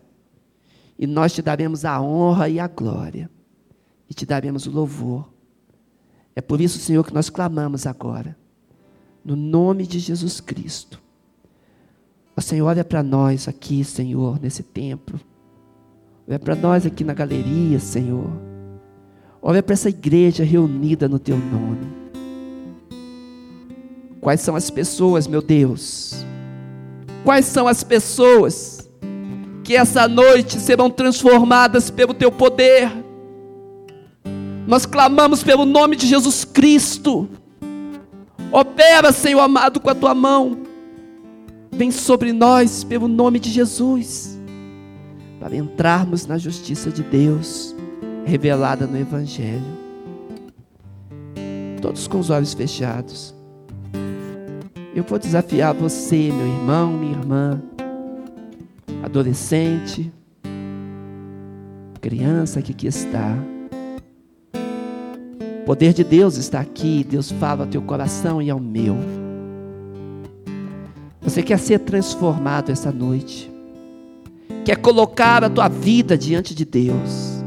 E 0.98 1.06
nós 1.06 1.32
te 1.32 1.40
daremos 1.40 1.84
a 1.84 2.00
honra 2.00 2.48
e 2.48 2.58
a 2.58 2.66
glória, 2.66 3.30
e 4.10 4.14
te 4.14 4.26
daremos 4.26 4.66
o 4.66 4.70
louvor. 4.70 5.32
É 6.34 6.40
por 6.40 6.60
isso, 6.60 6.78
Senhor, 6.78 7.04
que 7.04 7.14
nós 7.14 7.30
clamamos 7.30 7.86
agora, 7.86 8.36
no 9.24 9.36
nome 9.36 9.86
de 9.86 9.98
Jesus 9.98 10.40
Cristo. 10.40 11.00
O 12.36 12.40
Senhor, 12.40 12.66
olha 12.66 12.84
para 12.84 13.02
nós 13.02 13.48
aqui, 13.48 13.84
Senhor, 13.84 14.40
nesse 14.40 14.62
templo. 14.62 15.20
Olha 16.26 16.38
para 16.38 16.54
nós 16.54 16.86
aqui 16.86 17.02
na 17.02 17.14
galeria, 17.14 17.80
Senhor. 17.80 18.30
Olha 19.40 19.62
para 19.62 19.72
essa 19.72 19.88
igreja 19.88 20.44
reunida 20.44 21.08
no 21.08 21.18
Teu 21.18 21.36
nome. 21.36 21.86
Quais 24.20 24.40
são 24.40 24.54
as 24.54 24.68
pessoas, 24.68 25.26
meu 25.26 25.40
Deus? 25.40 26.24
Quais 27.24 27.46
são 27.46 27.66
as 27.66 27.82
pessoas 27.82 28.77
que 29.68 29.76
essa 29.76 30.08
noite 30.08 30.58
serão 30.58 30.88
transformadas 30.88 31.90
pelo 31.90 32.14
Teu 32.14 32.32
poder? 32.32 32.90
Nós 34.66 34.86
clamamos 34.86 35.42
pelo 35.42 35.66
nome 35.66 35.94
de 35.94 36.06
Jesus 36.06 36.42
Cristo. 36.42 37.28
Opera, 38.50 39.12
Senhor 39.12 39.40
amado, 39.40 39.78
com 39.78 39.90
a 39.90 39.94
Tua 39.94 40.14
mão. 40.14 40.60
Vem 41.70 41.90
sobre 41.90 42.32
nós 42.32 42.82
pelo 42.82 43.06
nome 43.06 43.38
de 43.38 43.50
Jesus 43.50 44.40
para 45.38 45.54
entrarmos 45.54 46.26
na 46.26 46.38
justiça 46.38 46.90
de 46.90 47.02
Deus 47.02 47.76
revelada 48.24 48.86
no 48.86 48.96
Evangelho. 48.96 49.76
Todos 51.82 52.08
com 52.08 52.18
os 52.18 52.30
olhos 52.30 52.54
fechados. 52.54 53.34
Eu 54.94 55.04
vou 55.04 55.18
desafiar 55.18 55.74
você, 55.74 56.32
meu 56.32 56.46
irmão, 56.46 56.90
minha 56.94 57.12
irmã, 57.12 57.62
adolescente, 59.02 60.12
criança 62.00 62.62
que 62.62 62.72
aqui 62.72 62.86
está. 62.86 63.36
O 65.62 65.64
poder 65.64 65.92
de 65.92 66.04
Deus 66.04 66.36
está 66.36 66.60
aqui, 66.60 67.04
Deus 67.08 67.30
fala 67.30 67.64
ao 67.64 67.70
teu 67.70 67.82
coração 67.82 68.40
e 68.40 68.50
ao 68.50 68.58
meu. 68.58 68.96
Você 71.20 71.42
quer 71.42 71.58
ser 71.58 71.80
transformado 71.80 72.70
essa 72.70 72.90
noite 72.90 73.58
quer 74.68 74.76
colocar 74.76 75.42
a 75.42 75.48
tua 75.48 75.66
vida 75.66 76.14
diante 76.18 76.54
de 76.54 76.62
Deus 76.62 77.42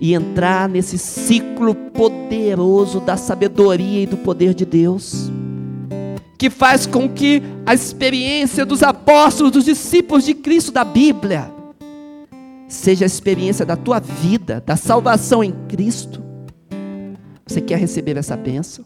e 0.00 0.14
entrar 0.14 0.70
nesse 0.70 0.96
ciclo 0.96 1.74
poderoso 1.74 2.98
da 2.98 3.14
sabedoria 3.14 4.04
e 4.04 4.06
do 4.06 4.16
poder 4.16 4.54
de 4.54 4.64
Deus, 4.64 5.30
que 6.36 6.50
faz 6.50 6.86
com 6.86 7.08
que 7.08 7.42
a 7.64 7.74
experiência 7.74 8.66
dos 8.66 8.82
apóstolos, 8.82 9.52
dos 9.52 9.64
discípulos 9.64 10.24
de 10.24 10.34
Cristo 10.34 10.72
da 10.72 10.84
Bíblia, 10.84 11.50
seja 12.68 13.04
a 13.04 13.06
experiência 13.06 13.64
da 13.64 13.76
tua 13.76 14.00
vida, 14.00 14.62
da 14.64 14.76
salvação 14.76 15.42
em 15.44 15.52
Cristo. 15.68 16.22
Você 17.46 17.60
quer 17.60 17.78
receber 17.78 18.16
essa 18.16 18.36
bênção? 18.36 18.84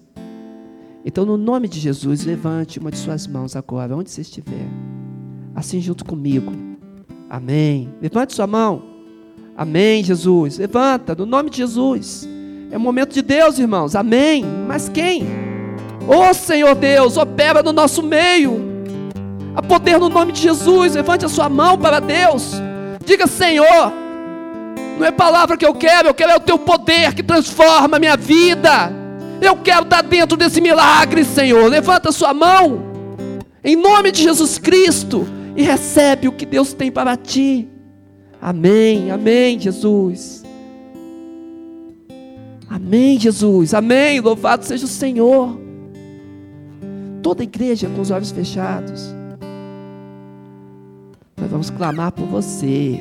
Então, 1.04 1.24
no 1.24 1.37
nome 1.37 1.68
de 1.68 1.78
Jesus, 1.80 2.24
levante 2.24 2.78
uma 2.78 2.90
de 2.90 2.98
suas 2.98 3.26
mãos 3.26 3.56
agora, 3.56 3.96
onde 3.96 4.11
você 4.11 4.20
estiver, 4.20 4.66
assim 5.54 5.80
junto 5.80 6.04
comigo. 6.04 6.52
Amém. 7.30 7.88
Levante 8.02 8.34
sua 8.34 8.46
mão. 8.46 8.82
Amém, 9.56 10.04
Jesus. 10.04 10.58
Levanta, 10.58 11.14
no 11.14 11.24
nome 11.24 11.50
de 11.50 11.58
Jesus. 11.58 12.28
É 12.70 12.76
o 12.76 12.80
momento 12.80 13.14
de 13.14 13.22
Deus, 13.22 13.58
irmãos. 13.58 13.94
Amém. 13.94 14.44
Mas 14.66 14.88
quem? 14.88 15.24
Oh, 16.09 16.33
Senhor 16.33 16.75
Deus, 16.75 17.18
opera 17.18 17.62
no 17.62 17.71
nosso 17.71 18.03
meio. 18.03 18.66
A 19.55 19.62
poder 19.62 19.99
no 19.99 20.09
nome 20.09 20.33
de 20.33 20.40
Jesus. 20.40 20.94
Levante 20.94 21.27
a 21.27 21.29
sua 21.29 21.51
mão 21.51 21.77
para 21.77 22.01
Deus. 22.01 22.55
Diga, 23.05 23.27
Senhor, 23.27 23.92
não 24.99 25.07
é 25.07 25.11
palavra 25.11 25.57
que 25.57 25.66
eu 25.66 25.75
quero, 25.75 26.09
eu 26.09 26.14
quero 26.14 26.33
é 26.33 26.37
o 26.37 26.40
teu 26.40 26.59
poder 26.59 27.14
que 27.14 27.23
transforma 27.23 27.97
a 27.97 28.01
minha 28.01 28.16
vida. 28.16 28.90
Eu 29.40 29.57
quero 29.57 29.83
estar 29.83 30.03
dentro 30.03 30.37
desse 30.37 30.61
milagre, 30.61 31.25
Senhor. 31.25 31.68
Levanta 31.68 32.09
a 32.09 32.12
sua 32.12 32.35
mão, 32.35 32.83
em 33.62 33.77
nome 33.77 34.11
de 34.11 34.23
Jesus 34.23 34.59
Cristo, 34.59 35.27
e 35.55 35.62
recebe 35.62 36.27
o 36.27 36.33
que 36.33 36.44
Deus 36.44 36.73
tem 36.73 36.90
para 36.90 37.16
ti. 37.16 37.68
Amém, 38.40 39.11
amém, 39.11 39.59
Jesus. 39.59 40.42
Amém, 42.68 43.18
Jesus, 43.18 43.75
amém. 43.75 44.21
Louvado 44.21 44.64
seja 44.64 44.85
o 44.85 44.88
Senhor. 44.88 45.67
Toda 47.22 47.42
a 47.42 47.44
igreja 47.44 47.88
com 47.88 48.00
os 48.00 48.11
olhos 48.11 48.31
fechados. 48.31 49.14
Nós 51.37 51.50
vamos 51.50 51.70
clamar 51.70 52.12
por 52.12 52.26
você. 52.26 53.00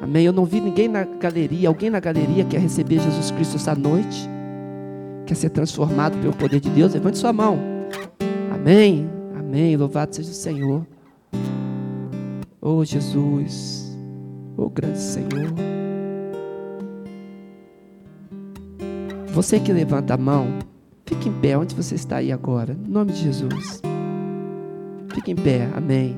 Amém. 0.00 0.24
Eu 0.26 0.32
não 0.32 0.44
vi 0.44 0.60
ninguém 0.60 0.88
na 0.88 1.04
galeria, 1.04 1.68
alguém 1.68 1.90
na 1.90 2.00
galeria 2.00 2.44
quer 2.44 2.60
receber 2.60 3.00
Jesus 3.00 3.30
Cristo 3.30 3.56
essa 3.56 3.74
noite, 3.74 4.28
quer 5.26 5.34
ser 5.34 5.50
transformado 5.50 6.18
pelo 6.18 6.34
poder 6.34 6.60
de 6.60 6.70
Deus. 6.70 6.94
Levante 6.94 7.18
sua 7.18 7.32
mão. 7.32 7.58
Amém. 8.52 9.08
Amém. 9.34 9.76
Louvado 9.76 10.14
seja 10.14 10.30
o 10.30 10.34
Senhor. 10.34 10.86
Oh 12.60 12.84
Jesus. 12.84 13.96
Oh 14.56 14.68
grande 14.68 14.98
Senhor. 14.98 15.54
Você 19.28 19.58
que 19.58 19.72
levanta 19.72 20.14
a 20.14 20.16
mão, 20.16 20.46
fique 21.06 21.28
em 21.28 21.32
pé 21.32 21.56
onde 21.56 21.74
você 21.74 21.94
está 21.94 22.16
aí 22.16 22.32
agora, 22.32 22.76
em 22.86 22.90
nome 22.90 23.12
de 23.12 23.22
Jesus. 23.22 23.82
Fique 25.14 25.30
em 25.30 25.36
pé, 25.36 25.68
amém. 25.74 26.16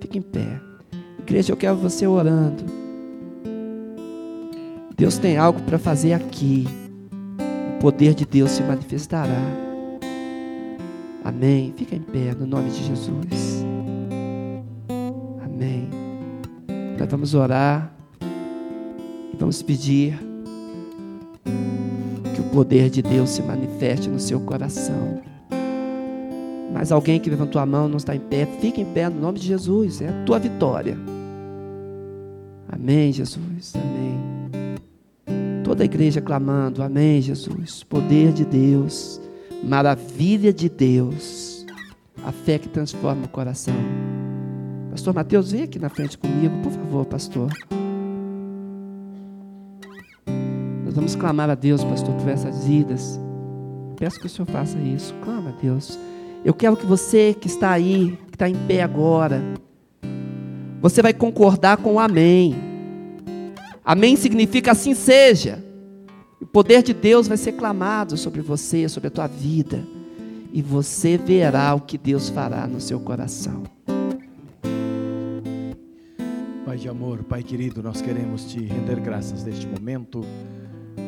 Fique 0.00 0.18
em 0.18 0.22
pé. 0.22 0.60
Igreja, 1.18 1.52
eu 1.52 1.56
quero 1.56 1.76
você 1.76 2.06
orando. 2.06 2.64
Deus 4.96 5.18
tem 5.18 5.36
algo 5.36 5.60
para 5.62 5.78
fazer 5.78 6.12
aqui. 6.12 6.66
O 7.76 7.80
poder 7.80 8.14
de 8.14 8.24
Deus 8.24 8.50
se 8.52 8.62
manifestará. 8.62 9.42
Amém. 11.24 11.72
Fica 11.76 11.94
em 11.94 12.02
pé 12.02 12.34
no 12.38 12.46
nome 12.46 12.70
de 12.70 12.84
Jesus. 12.84 13.64
Amém. 15.44 15.88
Nós 16.98 17.08
vamos 17.08 17.34
orar 17.34 17.92
e 19.32 19.36
vamos 19.36 19.62
pedir 19.62 20.18
poder 22.52 22.90
de 22.90 23.00
Deus 23.00 23.30
se 23.30 23.42
manifeste 23.42 24.08
no 24.08 24.20
seu 24.20 24.38
coração. 24.40 25.22
Mas 26.72 26.92
alguém 26.92 27.18
que 27.18 27.30
levantou 27.30 27.60
a 27.60 27.66
mão 27.66 27.88
não 27.88 27.96
está 27.96 28.14
em 28.14 28.20
pé, 28.20 28.46
fica 28.60 28.80
em 28.80 28.84
pé 28.84 29.08
no 29.08 29.20
nome 29.20 29.38
de 29.38 29.46
Jesus, 29.46 30.00
é 30.00 30.08
a 30.08 30.24
tua 30.24 30.38
vitória. 30.38 30.96
Amém, 32.68 33.12
Jesus, 33.12 33.72
amém. 33.74 35.62
Toda 35.64 35.82
a 35.82 35.86
igreja 35.86 36.20
clamando, 36.20 36.82
amém, 36.82 37.20
Jesus. 37.20 37.82
Poder 37.82 38.32
de 38.32 38.44
Deus, 38.44 39.20
maravilha 39.64 40.52
de 40.52 40.68
Deus, 40.68 41.66
a 42.24 42.32
fé 42.32 42.58
que 42.58 42.68
transforma 42.68 43.24
o 43.24 43.28
coração. 43.28 43.74
Pastor 44.90 45.14
Mateus, 45.14 45.52
vem 45.52 45.62
aqui 45.62 45.78
na 45.78 45.88
frente 45.88 46.18
comigo, 46.18 46.54
por 46.62 46.72
favor, 46.72 47.06
pastor. 47.06 47.50
Nós 50.92 50.96
vamos 50.96 51.16
clamar 51.16 51.48
a 51.48 51.54
Deus, 51.54 51.82
pastor, 51.82 52.14
por 52.16 52.28
essas 52.28 52.66
vidas. 52.66 53.18
Peço 53.96 54.20
que 54.20 54.26
o 54.26 54.28
Senhor 54.28 54.44
faça 54.44 54.76
isso. 54.78 55.14
Clama 55.24 55.48
a 55.48 55.52
Deus. 55.52 55.98
Eu 56.44 56.52
quero 56.52 56.76
que 56.76 56.84
você 56.84 57.32
que 57.32 57.46
está 57.46 57.70
aí, 57.70 58.18
que 58.26 58.34
está 58.34 58.46
em 58.46 58.54
pé 58.54 58.82
agora, 58.82 59.42
você 60.82 61.00
vai 61.00 61.14
concordar 61.14 61.78
com 61.78 61.94
o 61.94 61.98
amém. 61.98 62.54
Amém 63.82 64.16
significa 64.16 64.72
assim 64.72 64.92
seja. 64.92 65.64
O 66.38 66.44
poder 66.44 66.82
de 66.82 66.92
Deus 66.92 67.26
vai 67.26 67.38
ser 67.38 67.52
clamado 67.52 68.18
sobre 68.18 68.42
você, 68.42 68.86
sobre 68.86 69.08
a 69.08 69.10
tua 69.10 69.26
vida. 69.26 69.82
E 70.52 70.60
você 70.60 71.16
verá 71.16 71.74
o 71.74 71.80
que 71.80 71.96
Deus 71.96 72.28
fará 72.28 72.66
no 72.66 72.82
seu 72.82 73.00
coração. 73.00 73.62
Pai 76.66 76.76
de 76.76 76.86
amor, 76.86 77.22
Pai 77.22 77.42
querido, 77.42 77.82
nós 77.82 78.02
queremos 78.02 78.44
te 78.44 78.60
render 78.60 79.00
graças 79.00 79.42
neste 79.42 79.66
momento 79.66 80.22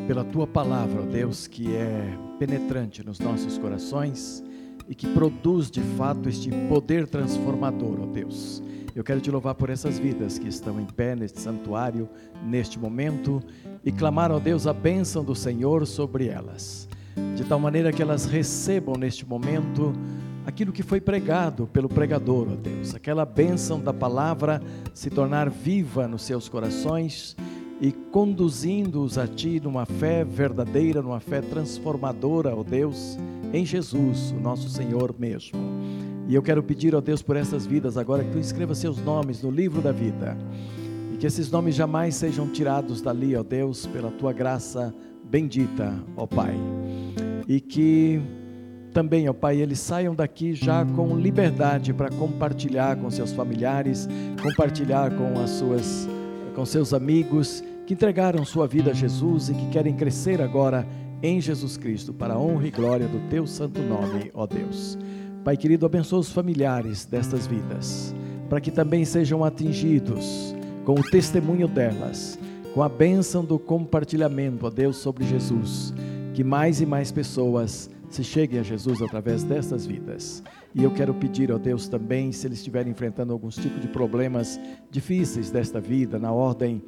pela 0.07 0.25
tua 0.25 0.47
palavra, 0.47 1.03
ó 1.03 1.07
Deus, 1.07 1.47
que 1.47 1.75
é 1.75 2.17
penetrante 2.39 3.05
nos 3.05 3.19
nossos 3.19 3.57
corações 3.57 4.45
e 4.89 4.95
que 4.95 5.07
produz 5.09 5.71
de 5.71 5.81
fato 5.81 6.29
este 6.29 6.51
poder 6.69 7.09
transformador, 7.09 8.01
ó 8.03 8.07
Deus. 8.07 8.63
Eu 8.95 9.03
quero 9.03 9.21
te 9.21 9.31
louvar 9.31 9.55
por 9.55 9.71
essas 9.71 9.99
vidas 9.99 10.39
que 10.39 10.47
estão 10.47 10.79
em 10.79 10.85
pé 10.85 11.17
neste 11.17 11.41
santuário, 11.41 12.09
neste 12.45 12.79
momento, 12.79 13.43
e 13.85 13.91
clamar, 13.91 14.31
ó 14.31 14.39
Deus, 14.39 14.67
a 14.67 14.73
bênção 14.73 15.25
do 15.25 15.35
Senhor 15.35 15.87
sobre 15.87 16.29
elas, 16.29 16.89
de 17.35 17.45
tal 17.45 17.59
maneira 17.59 17.93
que 17.93 18.03
elas 18.03 18.27
recebam 18.27 18.97
neste 18.97 19.27
momento 19.27 19.93
aquilo 20.47 20.73
que 20.73 20.83
foi 20.83 21.01
pregado 21.01 21.67
pelo 21.67 21.89
pregador, 21.89 22.49
ó 22.53 22.57
Deus, 22.57 22.95
aquela 22.95 23.25
bênção 23.25 23.81
da 23.81 23.93
palavra 23.93 24.61
se 24.93 25.09
tornar 25.09 25.49
viva 25.49 26.07
nos 26.07 26.23
seus 26.23 26.49
corações 26.49 27.35
e 27.85 27.93
conduzindo-os 27.93 29.19
a 29.19 29.27
Ti 29.27 29.61
numa 29.63 29.85
fé 29.85 30.25
verdadeira, 30.25 31.03
numa 31.03 31.21
fé 31.21 31.43
transformadora, 31.43 32.57
ó 32.57 32.63
Deus, 32.63 33.19
em 33.53 33.67
Jesus, 33.67 34.31
o 34.31 34.41
nosso 34.41 34.71
Senhor 34.71 35.15
mesmo. 35.19 35.59
E 36.27 36.35
eu 36.35 36.43
quero 36.43 36.63
pedir, 36.63 36.95
ó 36.95 37.03
Deus, 37.03 37.21
por 37.21 37.37
essas 37.37 37.67
vidas 37.67 37.99
agora 37.99 38.25
que 38.25 38.31
Tu 38.31 38.39
escreva 38.39 38.75
seus 38.75 38.97
nomes 39.03 39.43
no 39.43 39.51
livro 39.51 39.83
da 39.83 39.93
vida 39.93 40.35
e 41.13 41.19
que 41.19 41.27
esses 41.27 41.51
nomes 41.51 41.75
jamais 41.75 42.15
sejam 42.15 42.49
tirados 42.49 43.03
dali, 43.03 43.37
ó 43.37 43.43
Deus, 43.43 43.87
pela 43.87 44.11
Tua 44.11 44.33
graça 44.33 44.95
bendita, 45.23 45.93
ó 46.17 46.27
Pai. 46.27 46.55
E 47.47 47.61
que 47.61 48.19
também, 48.95 49.29
ó 49.29 49.35
Pai, 49.35 49.59
eles 49.61 49.79
saiam 49.79 50.15
daqui 50.15 50.55
já 50.55 50.87
com 50.87 51.19
liberdade 51.19 51.93
para 51.93 52.09
compartilhar 52.09 52.97
com 52.97 53.11
seus 53.11 53.35
familiares, 53.35 54.09
compartilhar 54.43 55.15
com 55.15 55.39
as 55.39 55.51
suas 55.51 56.09
com 56.55 56.65
seus 56.65 56.95
amigos 56.95 57.65
que 57.87 57.95
entregaram 57.95 58.45
sua 58.45 58.67
vida 58.67 58.91
a 58.91 58.95
Jesus 58.95 59.49
e 59.49 59.55
que 59.55 59.69
querem 59.69 59.95
crescer 59.95 60.41
agora 60.41 60.87
em 61.23 61.41
Jesus 61.41 61.77
Cristo, 61.77 62.13
para 62.13 62.35
a 62.35 62.39
honra 62.39 62.67
e 62.67 62.71
glória 62.71 63.07
do 63.07 63.19
teu 63.29 63.47
santo 63.47 63.81
nome, 63.81 64.31
ó 64.35 64.47
Deus. 64.47 64.99
Pai 65.43 65.57
querido, 65.57 65.87
abençoa 65.87 66.21
os 66.21 66.31
familiares 66.31 67.05
destas 67.05 67.47
vidas, 67.47 68.15
para 68.49 68.61
que 68.61 68.71
também 68.71 69.05
sejam 69.05 69.45
atingidos 69.45 70.55
com 70.85 70.95
o 70.95 71.03
testemunho 71.03 71.67
delas, 71.69 72.39
com 72.75 72.83
a 72.83 72.89
bênção 72.89 73.45
do 73.45 73.59
compartilhamento, 73.59 74.67
ó 74.67 74.71
Deus, 74.71 74.97
sobre 74.97 75.25
Jesus, 75.25 75.95
que 76.35 76.45
mais 76.45 76.81
e 76.81 76.87
mais 76.87 77.13
pessoas 77.13 77.91
se 78.09 78.23
cheguem 78.23 78.61
a 78.61 78.63
Jesus 78.63 79.03
através 79.03 79.43
destas 79.43 79.87
vidas. 79.87 80.43
E 80.75 80.83
eu 80.83 80.91
quero 80.91 81.15
pedir 81.15 81.51
ao 81.51 81.59
Deus 81.59 81.89
também, 81.89 82.33
se 82.33 82.47
eles 82.47 82.59
estiverem 82.59 82.93
enfrentando 82.93 83.33
alguns 83.33 83.57
tipos 83.57 83.81
de 83.81 83.89
problemas 83.89 84.59
difíceis 84.91 85.51
desta 85.51 85.81
vida, 85.81 86.19
na 86.19 86.33
ordem 86.33 86.83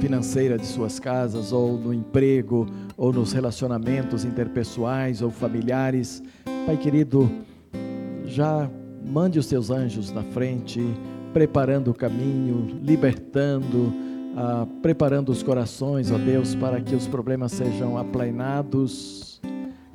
financeira 0.00 0.58
de 0.58 0.66
suas 0.66 0.98
casas, 0.98 1.52
ou 1.52 1.78
no 1.78 1.92
emprego, 1.92 2.66
ou 2.96 3.12
nos 3.12 3.32
relacionamentos 3.32 4.24
interpessoais 4.24 5.22
ou 5.22 5.30
familiares, 5.30 6.22
Pai 6.66 6.76
querido, 6.76 7.30
já 8.24 8.68
mande 9.04 9.38
os 9.38 9.46
seus 9.46 9.70
anjos 9.70 10.10
na 10.10 10.24
frente, 10.24 10.80
preparando 11.32 11.92
o 11.92 11.94
caminho, 11.94 12.80
libertando, 12.82 13.92
uh, 14.34 14.66
preparando 14.82 15.30
os 15.30 15.44
corações, 15.44 16.10
ó 16.10 16.18
Deus, 16.18 16.56
para 16.56 16.80
que 16.80 16.94
os 16.94 17.06
problemas 17.06 17.52
sejam 17.52 17.96
aplainados, 17.96 19.40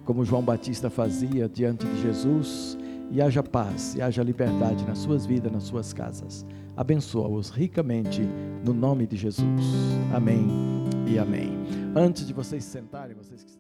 como 0.06 0.24
João 0.24 0.42
Batista 0.42 0.90
fazia 0.90 1.50
diante 1.50 1.86
de 1.86 2.02
Jesus 2.02 2.78
e 3.12 3.22
haja 3.22 3.44
paz 3.44 3.96
e 3.96 4.02
haja 4.02 4.24
liberdade 4.24 4.86
nas 4.86 5.00
suas 5.00 5.26
vidas, 5.26 5.52
nas 5.52 5.64
suas 5.64 5.92
casas. 5.92 6.46
Abençoa-os 6.76 7.50
ricamente 7.50 8.22
no 8.66 8.74
nome 8.74 9.06
de 9.06 9.18
Jesus. 9.18 9.46
Amém 10.14 10.48
e 11.08 11.20
amém. 11.20 11.52
Antes 11.96 12.26
de 12.26 12.34
vocês 12.34 12.64
sentarem, 12.64 13.16
vocês 13.16 13.44
que 13.44 13.52